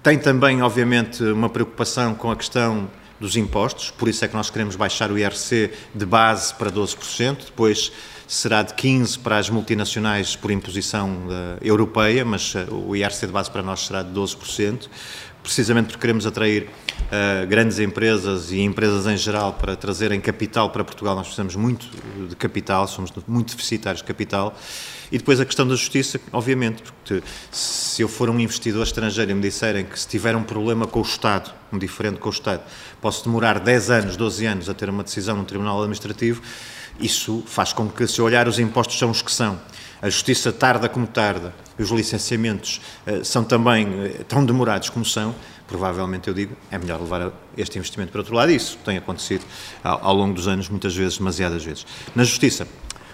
[0.00, 2.88] Tem também, obviamente, uma preocupação com a questão
[3.22, 7.44] dos impostos, por isso é que nós queremos baixar o IRC de base para 12%,
[7.46, 7.92] depois
[8.26, 13.32] será de 15% para as multinacionais por imposição uh, europeia, mas uh, o IRC de
[13.32, 14.88] base para nós será de 12%,
[15.40, 20.82] precisamente porque queremos atrair uh, grandes empresas e empresas em geral para trazerem capital para
[20.82, 21.14] Portugal.
[21.14, 21.86] Nós precisamos muito
[22.28, 24.52] de capital, somos muito deficitários de capital.
[25.12, 29.34] E depois a questão da justiça, obviamente, porque se eu for um investidor estrangeiro e
[29.34, 32.62] me disserem que se tiver um problema com o Estado, um diferente com o Estado,
[32.98, 36.40] posso demorar 10 anos, 12 anos a ter uma decisão num tribunal administrativo,
[36.98, 39.60] isso faz com que, se olhar, os impostos são os que são.
[40.00, 45.34] A justiça tarda como tarda, os licenciamentos uh, são também uh, tão demorados como são,
[45.68, 48.50] provavelmente eu digo, é melhor levar este investimento para outro lado.
[48.50, 49.44] Isso tem acontecido
[49.84, 51.86] ao, ao longo dos anos, muitas vezes, demasiadas vezes.
[52.14, 52.66] Na justiça,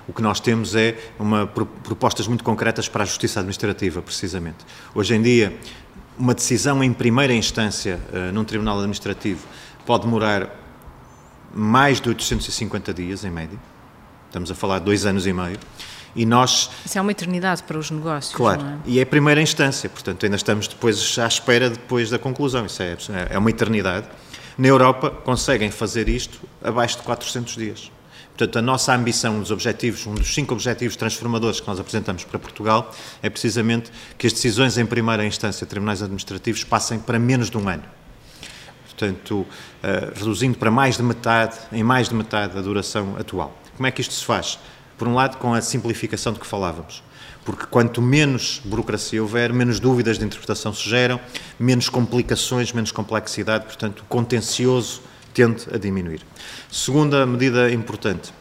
[0.08, 4.64] o que nós temos é uma, propostas muito concretas para a justiça administrativa, precisamente.
[4.94, 5.56] Hoje em dia,
[6.18, 9.46] uma decisão em primeira instância uh, num tribunal administrativo
[9.84, 10.50] pode demorar
[11.54, 13.58] mais de 850 dias, em média.
[14.26, 15.58] Estamos a falar de dois anos e meio.
[16.16, 16.70] E nós...
[16.84, 18.78] Isso é uma eternidade para os negócios, Claro, é?
[18.86, 22.82] e é a primeira instância, portanto ainda estamos depois à espera depois da conclusão, isso
[22.82, 22.96] é,
[23.30, 24.08] é uma eternidade.
[24.56, 27.92] Na Europa conseguem fazer isto abaixo de 400 dias.
[28.38, 32.22] Portanto, a nossa ambição, um dos objetivos, um dos cinco objetivos transformadores que nós apresentamos
[32.22, 37.50] para Portugal, é precisamente que as decisões em primeira instância, tribunais administrativos, passem para menos
[37.50, 37.82] de um ano.
[38.84, 39.46] Portanto, uh,
[40.14, 43.60] reduzindo para mais de metade, em mais de metade, a duração atual.
[43.76, 44.56] Como é que isto se faz?
[44.96, 47.02] Por um lado, com a simplificação de que falávamos.
[47.44, 51.18] Porque quanto menos burocracia houver, menos dúvidas de interpretação se geram,
[51.58, 55.02] menos complicações, menos complexidade, portanto, o contencioso
[55.34, 56.20] tende a diminuir.
[56.70, 58.32] Segunda medida importante,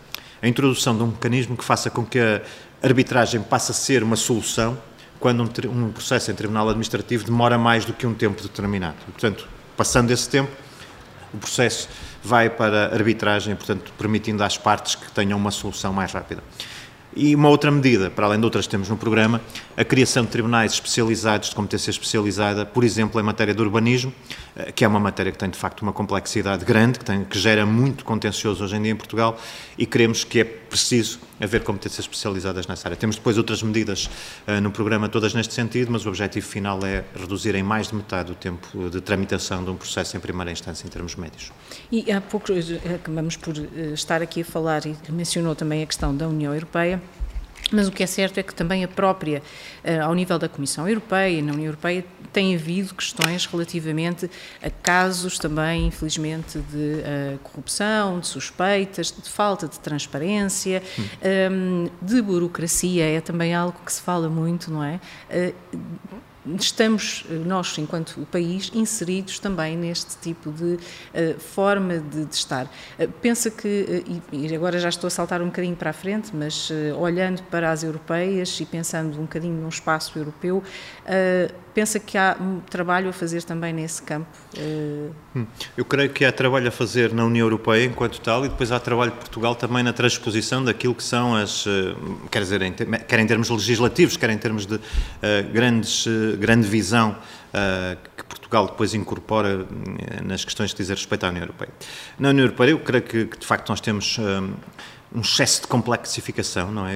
[0.42, 2.42] a introdução de um mecanismo que faça com que a
[2.82, 4.78] arbitragem passe a ser uma solução
[5.20, 8.98] quando um, um processo em tribunal administrativo demora mais do que um tempo determinado.
[9.12, 10.52] Portanto, passando esse tempo,
[11.34, 11.90] o processo
[12.24, 16.44] vai para arbitragem, portanto, permitindo às partes que tenham uma solução mais rápida.
[17.16, 19.42] E uma outra medida, para além de outras que temos no programa,
[19.76, 24.14] a criação de tribunais especializados, de competência especializada, por exemplo, em matéria de urbanismo,
[24.76, 27.66] que é uma matéria que tem de facto uma complexidade grande, que, tem, que gera
[27.66, 29.40] muito contencioso hoje em dia em Portugal
[29.78, 32.98] e queremos que é preciso haver competências especializadas nessa área.
[32.98, 34.10] Temos depois outras medidas
[34.48, 37.96] uh, no programa, todas neste sentido, mas o objetivo final é reduzir em mais de
[37.96, 41.52] metade o tempo de tramitação de um processo em primeira instância em termos médios.
[41.92, 43.54] E há pouco eh, acabamos por
[43.94, 47.02] estar aqui a falar e mencionou também a questão da União Europeia.
[47.72, 49.42] Mas o que é certo é que também a própria,
[49.84, 54.30] eh, ao nível da Comissão Europeia e na União Europeia, tem havido questões relativamente
[54.62, 61.02] a casos também, infelizmente, de uh, corrupção, de suspeitas, de falta de transparência, hum.
[61.02, 65.00] um, ehm, de burocracia, é também algo que se fala muito, não é?
[65.30, 65.54] Uh,
[66.56, 72.66] estamos, nós, enquanto país, inseridos também neste tipo de uh, forma de, de estar.
[72.66, 76.70] Uh, pensa que, e agora já estou a saltar um bocadinho para a frente, mas
[76.98, 80.64] olhando para as europeias e pensando um bocadinho num espaço europeu,
[81.78, 82.36] pensa que há
[82.72, 84.26] trabalho a fazer também nesse campo?
[85.36, 85.46] Hum,
[85.78, 88.80] eu creio que há trabalho a fazer na União Europeia enquanto tal e depois há
[88.80, 91.66] trabalho de Portugal também na transposição daquilo que são as,
[92.32, 92.62] quer dizer,
[93.08, 94.80] quer em termos legislativos, quer em termos de
[95.54, 96.08] grandes
[96.40, 97.16] grande visão
[98.16, 99.68] que Portugal depois incorpora
[100.00, 101.70] eh, nas questões que dizem respeito à União Europeia.
[102.18, 106.88] Na União Europeia, eu creio que, de facto nós temos um, excesso de complexificação, não
[106.88, 106.96] é?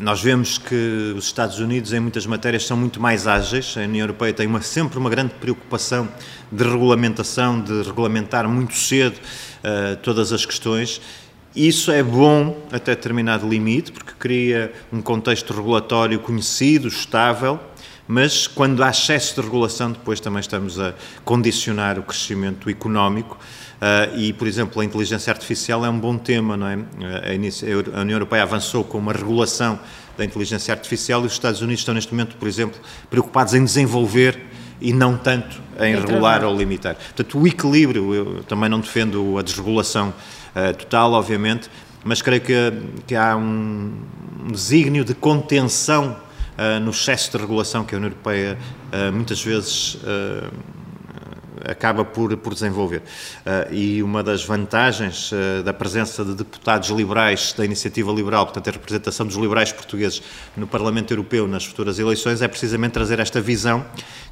[0.00, 3.76] Nós vemos que os Estados Unidos, em muitas matérias, são muito mais ágeis.
[3.76, 6.08] A União Europeia tem uma, sempre uma grande preocupação
[6.50, 11.00] de regulamentação, de regulamentar muito cedo uh, todas as questões.
[11.54, 17.58] Isso é bom até determinado limite, porque cria um contexto regulatório conhecido, estável,
[18.06, 20.94] mas quando há excesso de regulação, depois também estamos a
[21.24, 23.38] condicionar o crescimento económico.
[23.80, 26.74] Uh, e, por exemplo, a inteligência artificial é um bom tema, não é?
[26.74, 29.78] A, União Europeia avançou com uma regulação
[30.18, 32.78] da inteligência artificial e os Estados Unidos estão, neste momento, por exemplo,
[33.08, 34.38] preocupados em desenvolver
[34.82, 36.94] e não tanto em regular ou limitar.
[36.94, 41.70] Portanto, o equilíbrio, eu também não defendo a desregulação uh, total, obviamente,
[42.04, 42.54] mas creio que,
[43.06, 43.94] que há um,
[44.44, 46.18] um desígnio de contenção
[46.58, 48.58] uh, no excesso de regulação que a União Europeia
[48.92, 49.98] uh, muitas vezes
[51.64, 53.02] acaba por, por desenvolver.
[53.44, 58.68] Uh, e uma das vantagens uh, da presença de deputados liberais da iniciativa liberal, portanto,
[58.68, 60.22] a representação dos liberais portugueses
[60.56, 63.84] no Parlamento Europeu nas futuras eleições, é precisamente trazer esta visão,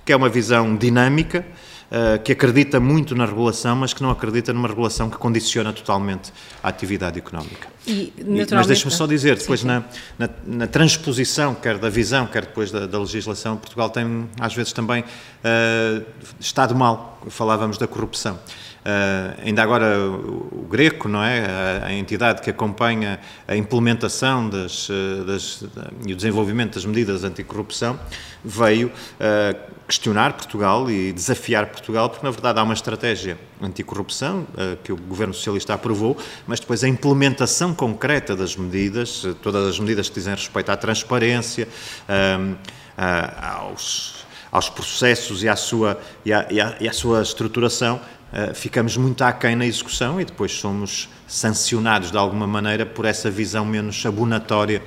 [0.05, 1.45] que é uma visão dinâmica,
[1.91, 6.33] uh, que acredita muito na regulação, mas que não acredita numa regulação que condiciona totalmente
[6.63, 7.78] a atividade económica.
[7.87, 8.13] E,
[8.53, 9.85] mas deixe-me só dizer, depois sim, sim.
[10.19, 14.55] Na, na, na, transposição, quer da visão, quer depois da, da legislação, Portugal tem às
[14.55, 16.05] vezes também uh,
[16.39, 18.35] estado mal, falávamos da corrupção.
[18.35, 21.45] Uh, ainda agora o, o Greco, não é?
[21.45, 25.65] A, a, entidade que acompanha a implementação das, ah, das,
[26.07, 27.99] e o desenvolvimento das medidas anticorrupção,
[28.45, 34.77] veio uh, questionar Portugal e desafiar Portugal, porque na verdade há uma estratégia anticorrupção uh,
[34.83, 40.09] que o governo socialista aprovou, mas depois a implementação concreta das medidas, todas as medidas
[40.09, 41.69] que dizem respeito à transparência,
[43.41, 44.19] aos
[44.51, 48.01] aos processos e à sua, e à, e à, e à sua estruturação,
[48.33, 53.31] uh, ficamos muito aquém na execução e depois somos sancionados de alguma maneira por essa
[53.31, 54.83] visão menos abonatória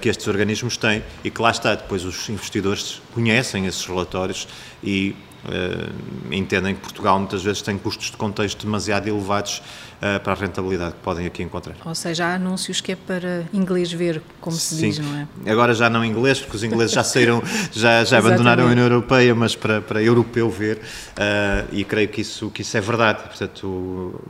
[0.00, 1.02] que estes organismos têm.
[1.22, 4.48] E que lá está, depois os investidores conhecem esses relatórios
[4.82, 5.14] e
[5.46, 9.62] uh, entendem que Portugal muitas vezes tem custos de contexto demasiado elevados
[9.96, 11.76] uh, para a rentabilidade que podem aqui encontrar.
[11.84, 14.88] Ou seja, há anúncios que é para inglês ver, como se Sim.
[14.88, 15.50] diz, não é?
[15.50, 17.42] Agora já não inglês, porque os ingleses já saíram,
[17.72, 22.20] já, já abandonaram a União Europeia, mas para, para europeu ver, uh, e creio que
[22.20, 23.22] isso, que isso é verdade.
[23.22, 24.20] Portanto,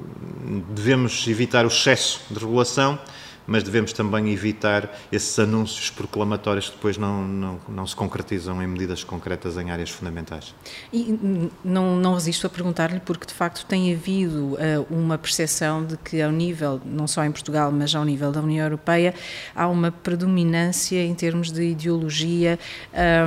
[0.71, 2.99] devemos evitar o excesso de regulação,
[3.47, 8.67] mas devemos também evitar esses anúncios proclamatórios que depois não, não, não se concretizam em
[8.67, 10.55] medidas concretas em áreas fundamentais.
[10.93, 15.97] E não, não resisto a perguntar-lhe, porque de facto tem havido uh, uma percepção de
[15.97, 19.15] que, ao nível, não só em Portugal, mas ao nível da União Europeia,
[19.55, 22.59] há uma predominância em termos de ideologia,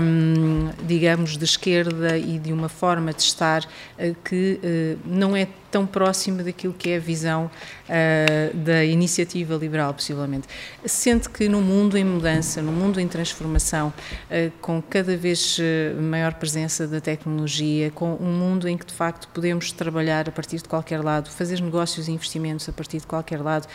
[0.01, 5.47] um, digamos, de esquerda e de uma forma de estar uh, que uh, não é
[5.71, 7.49] tão próxima daquilo que é a visão
[7.87, 10.47] uh, da iniciativa liberal, possivelmente.
[10.85, 13.93] Sente que no mundo em mudança, no mundo em transformação,
[14.29, 18.93] uh, com cada vez uh, maior presença da tecnologia, com um mundo em que de
[18.93, 23.07] facto podemos trabalhar a partir de qualquer lado, fazer negócios e investimentos a partir de
[23.07, 23.67] qualquer lado,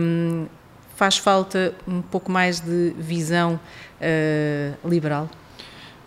[0.00, 0.46] um,
[0.96, 3.60] faz falta um pouco mais de visão
[4.84, 5.28] liberal?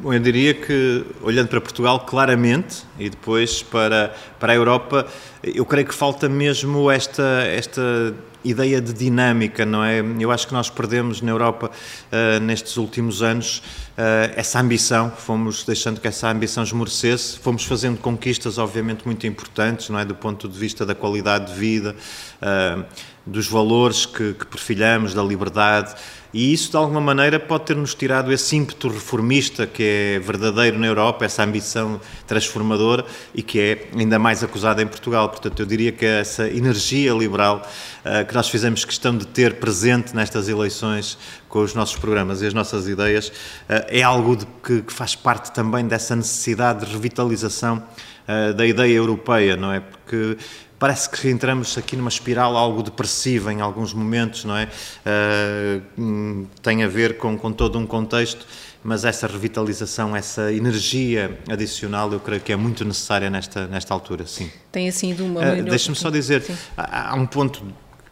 [0.01, 5.05] Bom, eu diria que, olhando para Portugal claramente e depois para, para a Europa,
[5.43, 8.11] eu creio que falta mesmo esta, esta
[8.43, 10.03] ideia de dinâmica, não é?
[10.19, 13.59] Eu acho que nós perdemos na Europa, uh, nestes últimos anos,
[13.95, 19.89] uh, essa ambição, fomos deixando que essa ambição esmorecesse, fomos fazendo conquistas, obviamente, muito importantes,
[19.89, 20.05] não é?
[20.05, 21.95] Do ponto de vista da qualidade de vida,
[22.41, 22.83] uh,
[23.23, 25.93] dos valores que, que perfilhamos, da liberdade.
[26.33, 30.87] E isso, de alguma maneira, pode ter-nos tirado esse ímpeto reformista que é verdadeiro na
[30.87, 33.05] Europa, essa ambição transformadora
[33.35, 35.27] e que é ainda mais acusada em Portugal.
[35.27, 37.61] Portanto, eu diria que essa energia liberal
[38.05, 41.17] uh, que nós fizemos questão de ter presente nestas eleições
[41.49, 45.15] com os nossos programas e as nossas ideias uh, é algo de, que, que, faz
[45.15, 47.83] parte também dessa necessidade de revitalização
[48.27, 49.81] uh, da ideia europeia, não é?
[49.81, 50.37] Porque
[50.81, 54.67] parece que entramos aqui numa espiral algo depressiva em alguns momentos, não é?
[55.05, 58.47] Uh, tem a ver com, com todo um contexto,
[58.83, 64.25] mas essa revitalização, essa energia adicional, eu creio que é muito necessária nesta, nesta altura,
[64.25, 64.49] sim.
[64.71, 65.39] Tem assim de uma...
[65.39, 66.43] Uh, Deixa-me só dizer,
[66.75, 67.63] há, há um ponto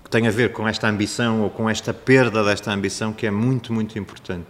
[0.03, 3.31] que tem a ver com esta ambição ou com esta perda desta ambição que é
[3.31, 4.45] muito, muito importante.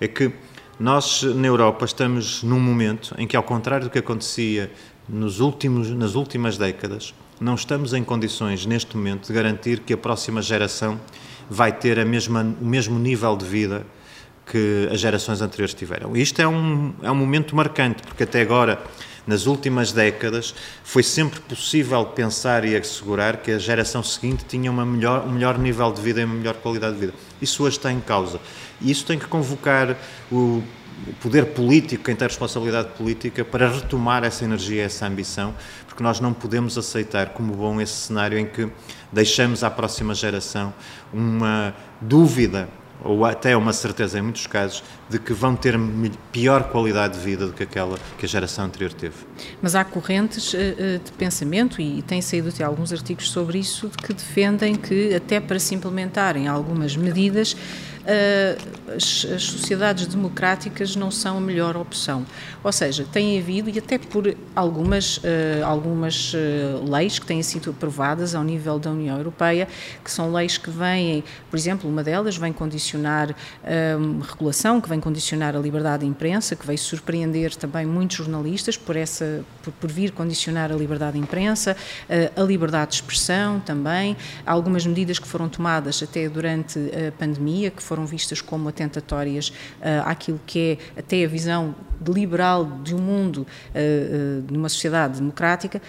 [0.00, 0.30] É que
[0.78, 4.70] nós, na Europa, estamos num momento em que, ao contrário do que acontecia
[5.08, 9.96] nos últimos, nas últimas décadas, não estamos em condições, neste momento, de garantir que a
[9.96, 11.00] próxima geração
[11.48, 13.86] vai ter a mesma, o mesmo nível de vida
[14.46, 16.16] que as gerações anteriores tiveram.
[16.16, 18.82] Isto é um, é um momento marcante, porque até agora,
[19.26, 24.84] nas últimas décadas, foi sempre possível pensar e assegurar que a geração seguinte tinha uma
[24.84, 27.14] melhor, um melhor nível de vida e uma melhor qualidade de vida.
[27.40, 28.38] Isso hoje está em causa.
[28.80, 29.96] E isso tem que convocar
[30.30, 30.62] o
[31.06, 35.54] o poder político, quem tem responsabilidade política, para retomar essa energia, essa ambição,
[35.86, 38.68] porque nós não podemos aceitar como bom esse cenário em que
[39.12, 40.72] deixamos à próxima geração
[41.12, 42.68] uma dúvida
[43.02, 45.74] ou até uma certeza em muitos casos de que vão ter
[46.32, 49.14] pior qualidade de vida do que aquela que a geração anterior teve.
[49.60, 53.90] Mas há correntes eh, eh, de pensamento e têm saído até alguns artigos sobre isso
[53.90, 57.56] que defendem que até para se implementarem algumas medidas
[58.88, 62.26] as, as, sociedades democráticas não são a melhor opção.
[62.62, 65.20] Ou seja, tem havido, e até por algumas,
[65.64, 66.32] algumas
[66.88, 69.68] leis que têm sido aprovadas ao nível da União Europeia,
[70.02, 73.34] que são leis que vêm, por exemplo, uma delas vem condicionar
[73.98, 78.76] um, regulação, que vem condicionar a liberdade de imprensa, que veio surpreender também muitos jornalistas
[78.76, 81.76] por, essa, por, por vir condicionar a liberdade de imprensa,
[82.36, 84.16] a liberdade de expressão também,
[84.46, 90.02] algumas medidas que foram tomadas até durante a pandemia, que foram vistas como atentatórias uh,
[90.04, 91.74] àquilo que é até a visão
[92.06, 95.80] liberal de um mundo, uh, de uma sociedade democrática,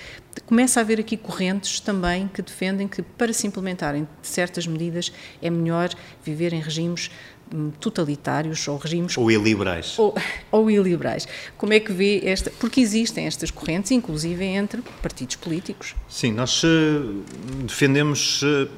[0.46, 5.12] começa a haver aqui correntes também que defendem que para se implementarem certas medidas
[5.42, 5.90] é melhor
[6.24, 7.10] viver em regimes
[7.54, 9.98] hum, totalitários ou regimes ou iliberais.
[9.98, 10.16] ou,
[10.52, 11.28] ou iliberais.
[11.58, 15.96] Como é que vê esta porque existem estas correntes inclusive entre partidos políticos?
[16.08, 17.24] Sim nós uh,
[17.66, 18.70] defendemos uh,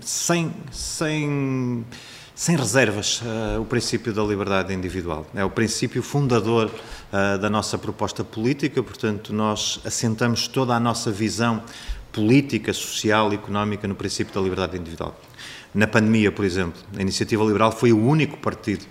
[0.00, 1.84] sem sem
[2.40, 5.26] sem reservas uh, o princípio da liberdade individual.
[5.34, 11.12] É o princípio fundador uh, da nossa proposta política, portanto, nós assentamos toda a nossa
[11.12, 11.62] visão
[12.10, 15.20] política, social e económica no princípio da liberdade individual.
[15.74, 18.86] Na pandemia, por exemplo, a Iniciativa Liberal foi o único partido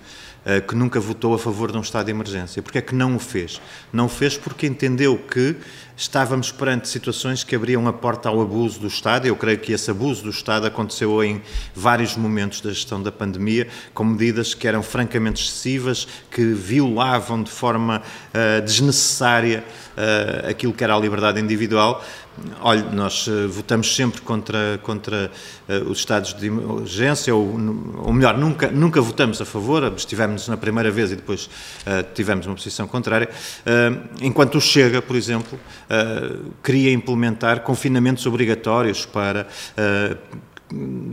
[0.45, 2.61] uh, que nunca votou a favor de um estado de emergência.
[2.61, 3.59] Porquê é que não o fez?
[3.91, 5.55] Não o fez porque entendeu que
[5.99, 9.27] estávamos perante situações que abriam a porta ao abuso do Estado.
[9.27, 11.41] Eu creio que esse abuso do Estado aconteceu em
[11.75, 17.51] vários momentos da gestão da pandemia, com medidas que eram francamente excessivas, que violavam de
[17.51, 19.65] forma uh, desnecessária
[19.97, 22.01] uh, aquilo que era a liberdade individual.
[22.61, 25.29] Olha, nós uh, votamos sempre contra, contra
[25.85, 27.45] os estados de emergência, ou,
[27.97, 31.47] ou melhor, nunca, nunca votamos a favor, abstivemos na primeira vez e depois
[32.15, 33.29] tivemos uma posição contrária,
[34.19, 35.59] enquanto o Chega, por exemplo,
[35.89, 40.17] uh, queria implementar confinamentos obrigatórios para uh,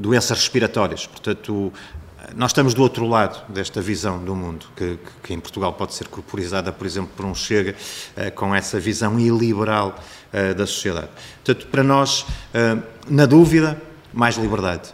[0.00, 1.06] doenças respiratórias.
[1.06, 1.72] Portanto,
[2.34, 6.08] nós estamos do outro lado desta visão do mundo, que, que em Portugal pode ser
[6.08, 7.74] corporizada, por exemplo, por um Chega,
[8.16, 9.98] uh, com essa visão iliberal
[10.54, 11.08] da sociedade.
[11.42, 12.26] Portanto, para nós,
[13.08, 13.80] na dúvida,
[14.12, 14.92] mais liberdade.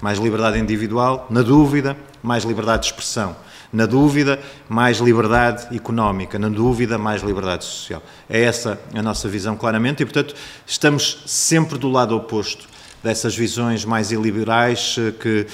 [0.00, 3.34] Mais liberdade individual, na dúvida, mais liberdade de expressão.
[3.76, 6.38] Na dúvida, mais liberdade económica.
[6.38, 8.02] Na dúvida, mais liberdade social.
[8.26, 10.34] É essa a nossa visão, claramente, e, portanto,
[10.66, 12.66] estamos sempre do lado oposto
[13.04, 15.46] dessas visões mais iliberais eh, que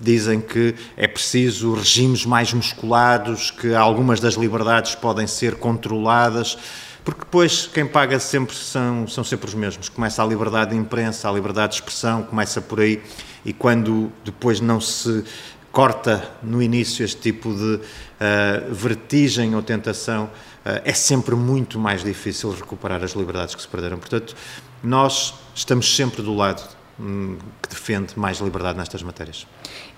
[0.00, 6.56] dizem que é preciso regimes mais musculados, que algumas das liberdades podem ser controladas,
[7.04, 9.90] porque depois quem paga sempre são, são sempre os mesmos.
[9.90, 13.02] Começa a liberdade de imprensa, a liberdade de expressão, começa por aí,
[13.44, 15.24] e quando depois não se
[15.72, 22.02] corta no início este tipo de uh, vertigem ou tentação, uh, é sempre muito mais
[22.02, 23.98] difícil recuperar as liberdades que se perderam.
[23.98, 24.34] Portanto,
[24.82, 26.62] nós estamos sempre do lado
[27.00, 29.46] um, que defende mais liberdade nestas matérias.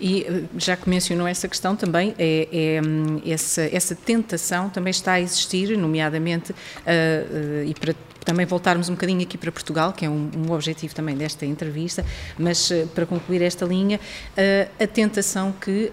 [0.00, 4.90] E eh, já que mencionou essa questão também, é, é hum, essa, essa tentação também
[4.90, 7.94] está a existir, nomeadamente, uh, e para
[8.24, 12.04] também voltarmos um bocadinho aqui para Portugal, que é um, um objetivo também desta entrevista,
[12.38, 15.92] mas uh, para concluir esta linha, uh, a tentação que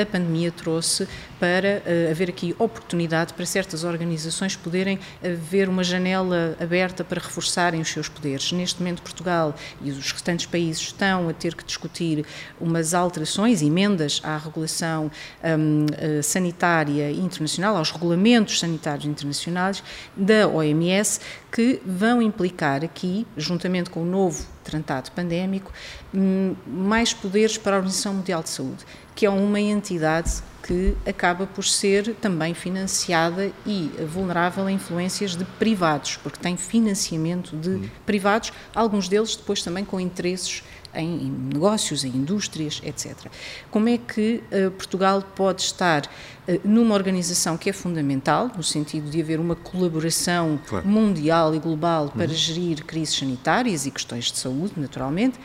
[0.00, 7.02] a pandemia trouxe para haver aqui oportunidade para certas organizações poderem ver uma janela aberta
[7.02, 8.52] para reforçarem os seus poderes.
[8.52, 12.24] Neste momento, Portugal e os restantes países estão a ter que discutir
[12.60, 15.10] umas alterações, emendas à regulação
[15.42, 15.86] um,
[16.22, 19.82] sanitária internacional, aos regulamentos sanitários internacionais
[20.16, 21.20] da OMS,
[21.50, 25.72] que vão implicar aqui, juntamente com o novo tratado pandémico,
[26.14, 31.46] hum, mais poderes para a Organização Mundial de Saúde, que é uma entidade que acaba
[31.46, 37.88] por ser também financiada e vulnerável a influências de privados, porque tem financiamento de hum.
[38.06, 40.62] privados, alguns deles depois também com interesses
[40.94, 43.26] em, em negócios, em indústrias, etc.
[43.70, 49.10] Como é que uh, Portugal pode estar uh, numa organização que é fundamental, no sentido
[49.10, 50.86] de haver uma colaboração claro.
[50.86, 52.34] mundial e global para uhum.
[52.34, 55.38] gerir crises sanitárias e questões de saúde, naturalmente,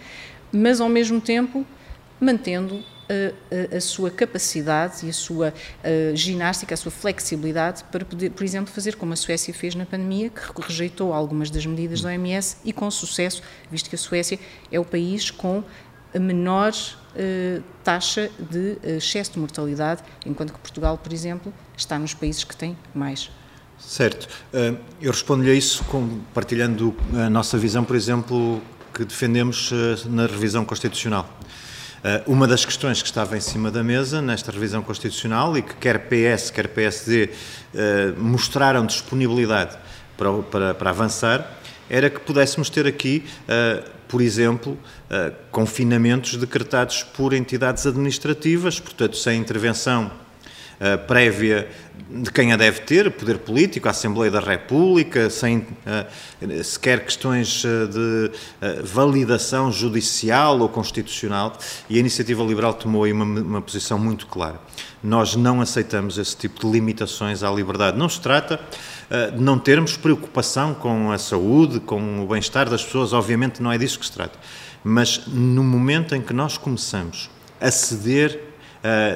[0.52, 1.66] mas ao mesmo tempo
[2.20, 5.54] mantendo a, a, sua capacidade e a sua
[5.84, 9.86] a ginástica, a sua flexibilidade para poder, por exemplo, fazer como a Suécia fez na
[9.86, 14.40] pandemia, que rejeitou algumas das medidas da OMS e com sucesso, visto que a Suécia
[14.72, 15.64] é o país com
[16.14, 22.14] a menor uh, taxa de excesso de mortalidade, enquanto que Portugal, por exemplo, está nos
[22.14, 23.30] países que têm mais.
[23.78, 24.28] Certo.
[24.54, 25.84] Uh, eu respondo-lhe a isso
[26.34, 28.62] partilhando a nossa visão, por exemplo,
[28.94, 29.74] que defendemos
[30.06, 31.30] na revisão constitucional.
[32.08, 35.74] Eh, uma das questões que estava em cima da mesa nesta revisão constitucional e que
[35.74, 37.32] quer PS, quer PSD
[37.74, 39.76] eh, mostraram disponibilidade
[40.16, 41.58] para, para, para avançar
[41.90, 44.78] era que pudéssemos ter aqui, eh, por exemplo,
[45.52, 50.12] confinamentos decretados por entidades administrativas, portanto, sem intervenção
[50.80, 51.68] uh, prévia
[52.10, 57.64] de quem a deve ter, poder político, a Assembleia da República, sem uh, sequer questões
[57.64, 58.32] uh, de
[58.84, 61.58] validação judicial ou constitucional,
[61.90, 64.60] e a Iniciativa Liberal tomou aí uma, uma posição muito clara.
[65.04, 67.98] Nós não aceitamos esse tipo de limitações à liberdade.
[67.98, 68.60] Não se trata
[69.36, 73.78] de não termos preocupação com a saúde, com o bem-estar das pessoas, obviamente não é
[73.78, 74.40] disso que se trata.
[74.84, 78.55] Mas no momento em que nós começamos a ceder uh,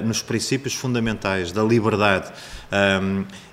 [0.04, 2.32] nos princípios fundamentais da liberdade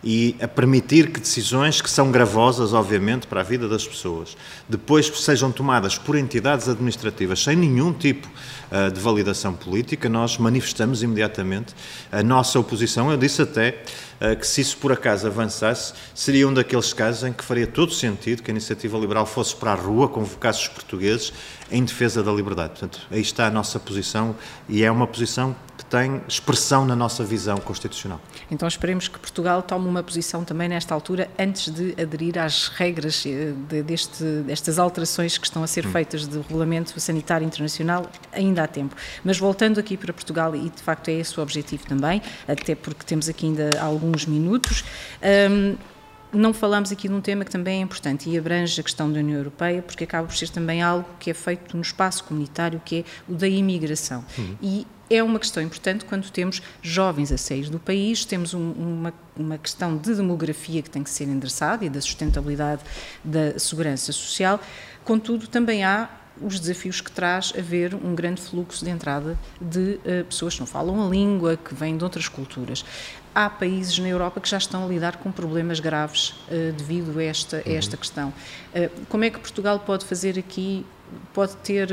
[0.08, 4.36] e a permitir que decisões que são gravosas, obviamente, para a vida das pessoas,
[4.68, 8.28] depois sejam tomadas por entidades administrativas sem nenhum tipo
[8.70, 11.74] uh, de validação política, nós manifestamos imediatamente
[12.12, 13.10] a nossa oposição.
[13.10, 13.82] Eu disse até
[14.20, 17.92] uh, que se isso por acaso avançasse, seria um daqueles casos em que faria todo
[17.92, 21.32] sentido que a iniciativa liberal fosse para a rua, convocasse os portugueses
[21.68, 22.70] em defesa da liberdade.
[22.70, 24.36] Portanto, aí está a nossa posição
[24.68, 28.20] e é uma posição que tem expressão na nossa visão constitucional.
[28.50, 33.24] Então esperemos que Portugal tome uma posição também nesta altura, antes de aderir às regras
[33.26, 35.92] eh, de, deste, destas alterações que estão a ser hum.
[35.92, 38.94] feitas do Regulamento Sanitário Internacional, ainda há tempo.
[39.24, 43.04] Mas voltando aqui para Portugal, e de facto é esse o objetivo também, até porque
[43.04, 44.84] temos aqui ainda alguns minutos.
[45.50, 45.76] Um,
[46.32, 49.20] não falamos aqui de um tema que também é importante e abrange a questão da
[49.20, 52.98] União Europeia, porque acaba por ser também algo que é feito no espaço comunitário, que
[52.98, 54.24] é o da imigração.
[54.36, 54.56] Uhum.
[54.60, 59.14] E é uma questão importante quando temos jovens a sair do país, temos um, uma,
[59.36, 62.82] uma questão de demografia que tem que ser endereçada e da sustentabilidade
[63.22, 64.60] da segurança social,
[65.04, 70.24] contudo, também há os desafios que traz haver um grande fluxo de entrada de uh,
[70.24, 72.84] pessoas que não falam a língua, que vêm de outras culturas.
[73.34, 77.22] Há países na Europa que já estão a lidar com problemas graves uh, devido a
[77.22, 78.00] esta, a esta uhum.
[78.00, 78.28] questão.
[78.74, 80.84] Uh, como é que Portugal pode fazer aqui,
[81.32, 81.88] pode ter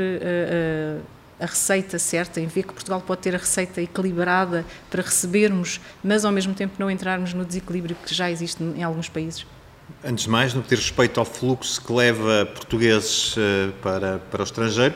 [1.38, 6.24] a receita certa, em ver que Portugal pode ter a receita equilibrada para recebermos, mas
[6.24, 9.46] ao mesmo tempo não entrarmos no desequilíbrio que já existe em alguns países?
[10.06, 14.42] Antes de mais, no que diz respeito ao fluxo que leva portugueses eh, para, para
[14.42, 14.94] o estrangeiro,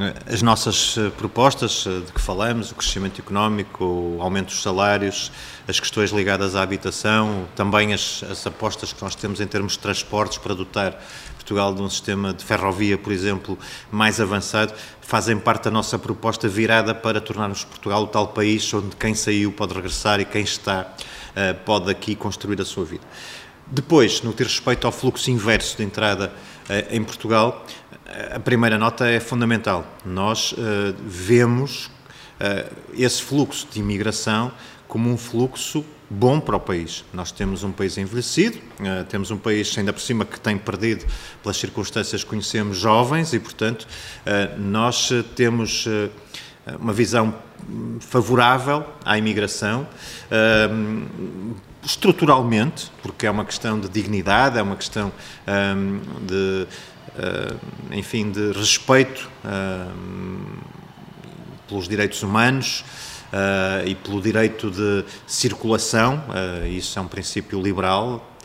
[0.00, 5.30] eh, as nossas eh, propostas de que falamos, o crescimento económico, o aumento dos salários,
[5.68, 9.78] as questões ligadas à habitação, também as, as apostas que nós temos em termos de
[9.78, 11.00] transportes para dotar
[11.34, 13.56] Portugal de um sistema de ferrovia, por exemplo,
[13.92, 18.94] mais avançado, fazem parte da nossa proposta virada para tornarmos Portugal o tal país onde
[18.96, 20.92] quem saiu pode regressar e quem está
[21.64, 23.04] pode aqui construir a sua vida.
[23.70, 28.40] Depois, no que diz respeito ao fluxo inverso de entrada uh, em Portugal, uh, a
[28.40, 29.86] primeira nota é fundamental.
[30.04, 30.54] Nós
[31.04, 31.90] vemos
[32.94, 34.52] esse fluxo de imigração
[34.86, 37.04] como um fluxo bom para o país.
[37.12, 38.58] Nós temos um país envelhecido,
[39.08, 41.04] temos um país ainda por cima que tem perdido,
[41.42, 43.88] pelas circunstâncias que conhecemos, jovens e, portanto,
[44.56, 45.88] nós eh, temos
[46.78, 47.34] uma visão
[47.98, 49.86] favorável à imigração.
[51.84, 55.12] Estruturalmente, porque é uma questão de dignidade, é uma questão
[55.46, 56.66] um, de,
[57.92, 59.30] enfim, de respeito
[61.68, 62.84] pelos direitos humanos,
[63.32, 68.36] uh, e pelo direito de circulação, uh, isso é um princípio liberal,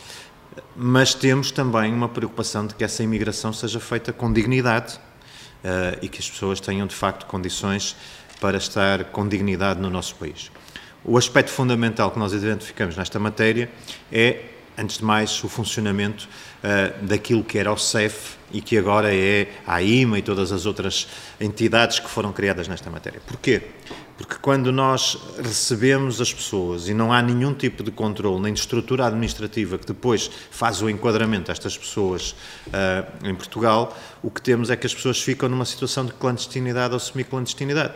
[0.76, 6.10] mas temos também uma preocupação de que essa imigração seja feita com dignidade uh, e
[6.10, 7.96] que as pessoas tenham de facto condições
[8.40, 10.52] para estar com dignidade no nosso país.
[11.06, 13.70] O aspecto fundamental que nós identificamos nesta matéria
[14.12, 14.40] é,
[14.78, 16.28] antes de mais, o funcionamento
[16.64, 20.66] uh, daquilo que era o CEF e que agora é a AIMA e todas as
[20.66, 21.08] outras
[21.40, 23.22] entidades que foram criadas nesta matéria.
[23.28, 23.62] Porquê?
[24.18, 28.60] Porque quando nós recebemos as pessoas e não há nenhum tipo de controle, nem de
[28.60, 32.36] estrutura administrativa que depois faz o enquadramento destas pessoas
[32.68, 36.94] uh, em Portugal, o que temos é que as pessoas ficam numa situação de clandestinidade
[36.94, 37.94] ou semiclandestinidade.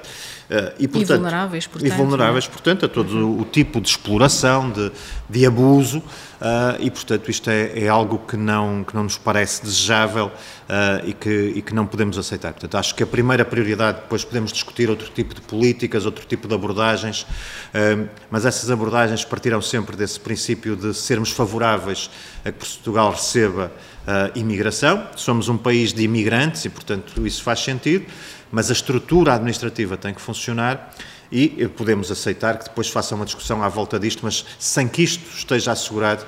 [0.49, 1.93] Uh, e, portanto, e vulneráveis, portanto.
[1.93, 2.49] E vulneráveis, é?
[2.49, 3.41] portanto, a todo uhum.
[3.41, 4.91] o tipo de exploração, de,
[5.29, 9.63] de abuso, uh, e, portanto, isto é, é, algo que não, que não nos parece
[9.63, 10.31] desejável
[11.05, 12.51] e, que, e que não podemos aceitar.
[12.51, 16.47] Portanto, acho que a primeira prioridade, depois podemos discutir outro tipo de políticas, outro tipo
[16.47, 17.25] de abordagens,
[18.31, 22.09] mas essas abordagens partirão sempre desse princípio de sermos favoráveis
[22.43, 23.71] a que Portugal receba
[24.35, 25.07] imigração.
[25.15, 28.05] Somos um país de imigrantes e, portanto, isso faz sentido,
[28.51, 30.93] mas a estrutura administrativa tem que funcionar
[31.31, 35.25] e podemos aceitar que depois faça uma discussão à volta disto, mas sem que isto
[35.35, 36.25] esteja assegurado,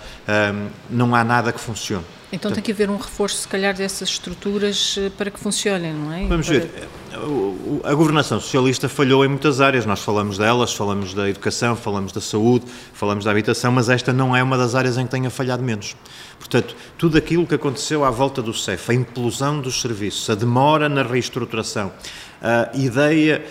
[0.90, 2.06] não há nada que funcione.
[2.32, 6.14] Então tem que haver um reforço, se calhar, dessas estruturas eh, para que funcionem, não
[6.14, 6.28] é?
[6.28, 6.60] Vamos para...
[6.60, 6.88] ver.
[7.84, 9.84] A governação socialista falhou em muitas áreas.
[9.84, 14.36] Nós falamos delas, falamos da educação, falamos da saúde, falamos da habitação, mas esta não
[14.36, 15.96] é uma das áreas em que tenha falhado menos.
[16.38, 20.88] Portanto, tudo aquilo que aconteceu à volta do CEF, a implosão dos serviços, a demora
[20.88, 21.92] na reestruturação,
[22.42, 23.44] a ideia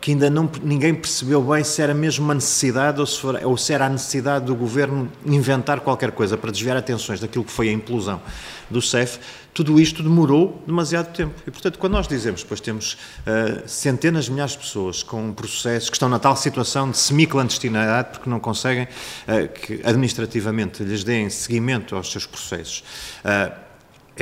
[0.00, 3.56] que ainda não, ninguém percebeu bem se era mesmo uma necessidade ou se, for, ou
[3.56, 7.70] se era a necessidade do governo inventar qualquer coisa para desviar atenções daquilo que foi
[7.70, 8.20] a implosão
[8.68, 9.18] do CEF,
[9.54, 11.34] tudo isto demorou demasiado tempo.
[11.46, 15.88] E, portanto, quando nós dizemos, pois temos uh, centenas de milhares de pessoas com processos
[15.88, 21.30] que estão na tal situação de semi-clandestinidade porque não conseguem uh, que administrativamente lhes deem
[21.30, 22.84] seguimento aos seus processos.
[23.24, 23.69] Uh,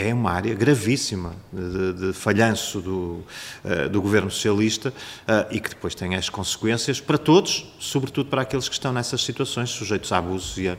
[0.01, 3.25] é uma área gravíssima de, de falhanço do,
[3.65, 8.43] uh, do governo socialista uh, e que depois tem as consequências para todos, sobretudo para
[8.43, 10.77] aqueles que estão nessas situações sujeitos a abusos e a,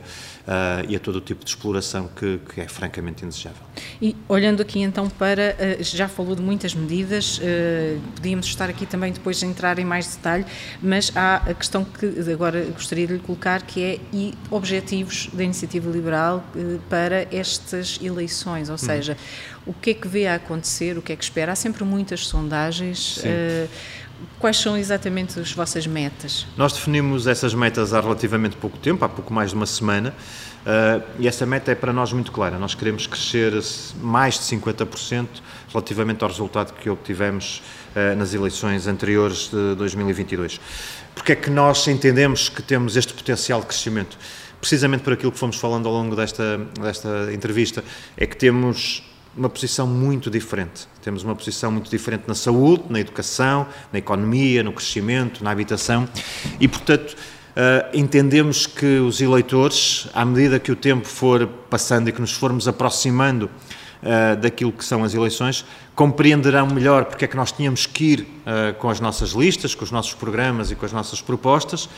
[0.88, 3.62] e a todo o tipo de exploração que, que, é francamente indesejável.
[4.00, 7.40] E olhando aqui então para, já falou de muitas medidas,
[8.16, 10.44] podíamos estar aqui também depois a entrar em mais detalhe,
[10.82, 15.44] mas há a questão que agora gostaria de lhe colocar que é e objetivos da
[15.44, 16.44] iniciativa liberal
[16.88, 19.16] para estas eleições, ou seja, seja,
[19.66, 21.52] o que é que vê a acontecer, o que é que espera?
[21.52, 23.18] Há sempre muitas sondagens.
[24.38, 26.46] Quais são exatamente as vossas metas?
[26.56, 30.14] Nós definimos essas metas há relativamente pouco tempo, há pouco mais de uma semana,
[30.64, 32.58] uh, e essa meta é para nós muito clara.
[32.58, 33.52] Nós queremos crescer
[34.00, 35.26] mais de 50%
[35.68, 37.62] relativamente ao resultado que obtivemos
[37.94, 40.60] uh, nas eleições anteriores de 2022.
[41.14, 44.16] Porque é que nós entendemos que temos este potencial de crescimento?
[44.60, 47.82] precisamente por aquilo que fomos falando ao longo desta, desta entrevista,
[48.16, 49.02] é que temos
[49.40, 50.86] uma posição muito diferente.
[51.02, 56.06] Temos uma posição muito diferente na saúde, na educação, na economia, no crescimento, na habitação
[56.60, 57.16] e, portanto,
[57.50, 62.32] Uh, entendemos que os eleitores, à medida que o tempo for passando e que nos
[62.32, 63.50] formos aproximando
[64.02, 68.20] uh, daquilo que são as eleições, compreenderão melhor porque é que nós tínhamos que ir
[68.20, 71.88] uh, com as nossas listas, com os nossos programas e com as nossas propostas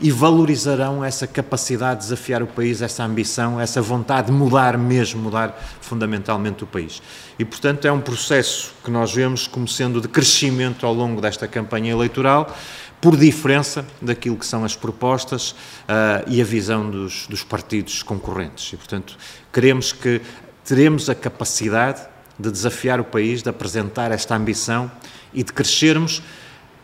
[0.00, 5.20] e valorizarão essa capacidade de desafiar o país, essa ambição, essa vontade de mudar mesmo,
[5.20, 7.02] mudar fundamentalmente o país.
[7.38, 11.48] E, portanto, é um processo que nós vemos como sendo de crescimento ao longo desta
[11.48, 12.54] campanha eleitoral,
[13.00, 18.72] por diferença daquilo que são as propostas uh, e a visão dos, dos partidos concorrentes.
[18.72, 19.16] E, portanto,
[19.52, 20.20] queremos que
[20.68, 22.02] teremos a capacidade
[22.38, 24.92] de desafiar o país, de apresentar esta ambição
[25.32, 26.22] e de crescermos,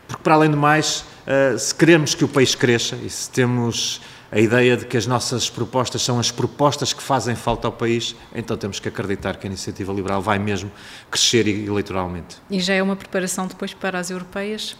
[0.07, 4.01] porque, para além de mais, uh, se queremos que o país cresça e se temos
[4.31, 8.15] a ideia de que as nossas propostas são as propostas que fazem falta ao país,
[8.33, 10.71] então temos que acreditar que a iniciativa liberal vai mesmo
[11.11, 12.37] crescer eleitoralmente.
[12.49, 14.75] E já é uma preparação depois para as europeias?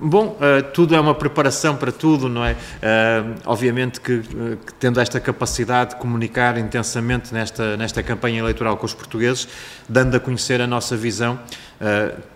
[0.00, 2.52] Bom, uh, tudo é uma preparação para tudo, não é?
[2.52, 8.76] Uh, obviamente que, uh, que, tendo esta capacidade de comunicar intensamente nesta, nesta campanha eleitoral
[8.76, 9.48] com os portugueses,
[9.88, 11.38] dando a conhecer a nossa visão,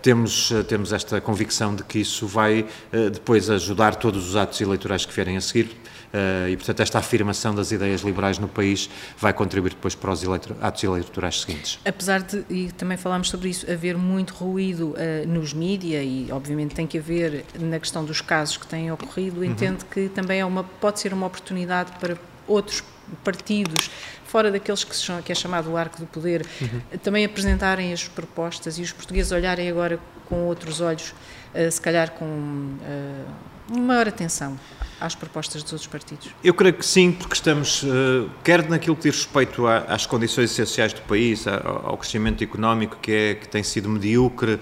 [0.01, 2.65] temos, temos esta convicção de que isso vai
[3.11, 5.75] depois ajudar todos os atos eleitorais que vierem a seguir
[6.09, 10.23] Uh, e, portanto, esta afirmação das ideias liberais no país vai contribuir depois para os
[10.23, 11.79] eleito atos eleitorais seguintes.
[11.85, 16.73] Apesar de, e também falámos sobre isso, haver muito ruído uh, nos mídia e, obviamente,
[16.73, 19.45] tem que haver na questão dos casos que têm ocorrido, uhum.
[19.45, 22.17] entendo que também é uma, pode ser uma oportunidade para
[22.47, 22.83] outros
[23.23, 23.89] partidos
[24.29, 26.81] fora daqueles que, se, que é chamado o arco do poder, uhum.
[27.01, 31.13] também apresentarem as propostas e os portugueses olharem agora com outros olhos,
[31.55, 34.57] uh, se calhar com uh, maior atenção
[34.99, 36.29] às propostas dos outros partidos?
[36.43, 40.93] Eu creio que sim, porque estamos, uh, quer naquilo que diz respeito às condições essenciais
[40.93, 44.59] do país, ao crescimento económico que, é, que tem sido medíocre, uh,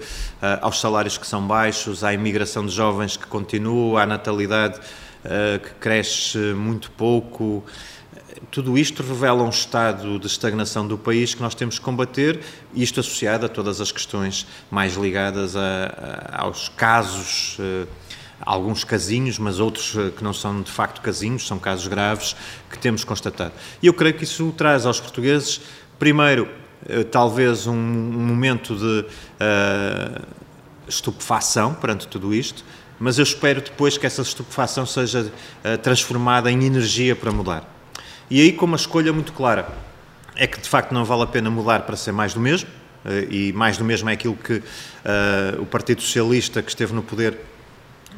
[0.62, 5.70] aos salários que são baixos, à imigração de jovens que continua, à natalidade uh, que
[5.74, 7.64] cresce muito pouco.
[8.50, 12.40] Tudo isto revela um estado de estagnação do país que nós temos que combater,
[12.74, 15.60] isto associado a todas as questões mais ligadas a,
[16.30, 17.58] a, aos casos
[18.40, 22.36] alguns casinhos, mas outros eh, que não são de facto casinhos, são casos graves
[22.70, 23.52] que temos constatado.
[23.82, 25.60] E eu creio que isso traz aos portugueses,
[25.98, 26.48] primeiro,
[26.88, 30.26] eh, talvez um, momento de uh,
[30.86, 32.64] estupefação perante tudo isto,
[32.98, 35.20] mas eu espero depois que essa estupefação seja
[35.64, 37.77] uh, transformada em energia para mudar.
[38.30, 39.68] E aí com uma escolha muito clara,
[40.36, 42.68] é que de facto não vale a pena mudar para ser mais do mesmo,
[43.04, 44.62] uh, e mais do mesmo é aquilo que
[45.60, 47.38] o Partido Socialista que esteve no poder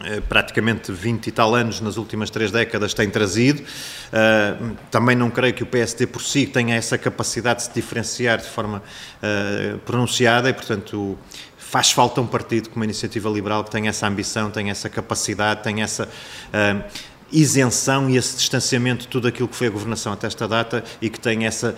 [0.03, 3.61] eh, praticamente 20 e tal anos nas últimas três décadas tem trazido.
[3.61, 8.39] Uh, também não creio que o PSD por si tenha essa capacidade de se diferenciar
[8.39, 11.19] de forma uh, pronunciada e, portanto,
[11.59, 15.63] faz falta um partido como a Iniciativa Liberal que tenha essa ambição, tenha essa capacidade,
[15.63, 16.85] tenha essa uh,
[17.33, 21.09] isenção e esse distanciamento de tudo aquilo que foi a governação até esta data e
[21.09, 21.75] que tenha essa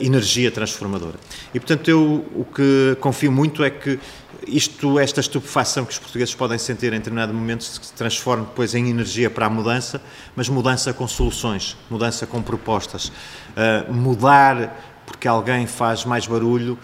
[0.00, 1.14] energia transformadora.
[1.54, 3.98] E, portanto, eu o que confio muito é que
[4.46, 8.88] isto, esta estupefação que os portugueses podem sentir em determinado momento se transforma depois em
[8.88, 10.00] energia para a mudança,
[10.34, 13.08] mas mudança com soluções, mudança com propostas.
[13.08, 16.76] Uh, mudar porque alguém faz mais barulho,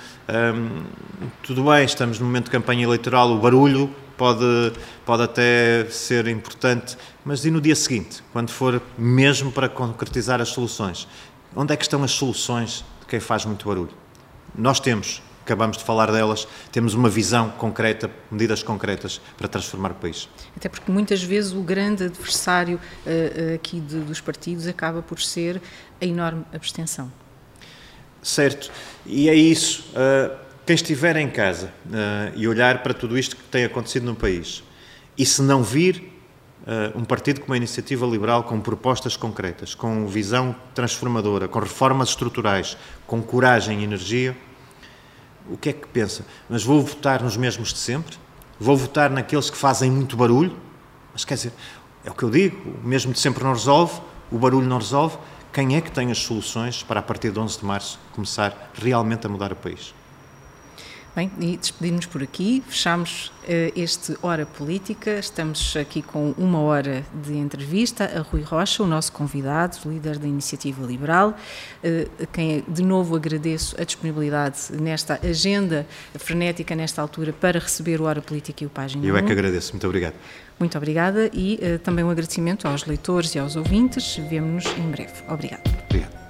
[0.54, 0.84] um,
[1.42, 4.72] tudo bem, estamos no momento de campanha eleitoral, o barulho pode,
[5.04, 10.48] pode até ser importante, mas e no dia seguinte, quando for mesmo para concretizar as
[10.48, 11.08] soluções?
[11.54, 13.90] Onde é que estão as soluções de quem faz muito barulho?
[14.54, 19.94] Nós temos, acabamos de falar delas, temos uma visão concreta, medidas concretas para transformar o
[19.94, 20.28] país.
[20.56, 25.60] Até porque muitas vezes o grande adversário uh, aqui de, dos partidos acaba por ser
[26.00, 27.12] a enorme abstenção.
[28.22, 28.70] Certo,
[29.04, 29.84] e é isso.
[29.90, 34.14] Uh, quem estiver em casa uh, e olhar para tudo isto que tem acontecido no
[34.14, 34.62] país,
[35.18, 36.12] e se não vir
[36.62, 42.10] uh, um partido como a Iniciativa Liberal com propostas concretas, com visão transformadora, com reformas
[42.10, 44.36] estruturais, com coragem e energia,
[45.50, 46.24] o que é que pensa?
[46.48, 48.16] Mas vou votar nos mesmos de sempre?
[48.60, 50.56] Vou votar naqueles que fazem muito barulho?
[51.12, 51.52] Mas quer dizer,
[52.04, 54.00] é o que eu digo, o mesmo de sempre não resolve,
[54.30, 55.18] o barulho não resolve.
[55.52, 59.26] Quem é que tem as soluções para, a partir de 11 de março, começar realmente
[59.26, 59.92] a mudar o país?
[61.14, 67.04] Bem, e despedimos por aqui, fechamos uh, este Hora Política, estamos aqui com uma hora
[67.22, 71.36] de entrevista a Rui Rocha, o nosso convidado, líder da Iniciativa Liberal,
[71.84, 78.00] uh, a quem de novo agradeço a disponibilidade nesta agenda frenética nesta altura para receber
[78.00, 80.14] o Hora Política e o Página Eu é que agradeço, muito obrigado.
[80.58, 85.12] Muito obrigada e uh, também um agradecimento aos leitores e aos ouvintes, vemo-nos em breve.
[85.28, 85.62] Obrigada.
[85.90, 86.21] Obrigado.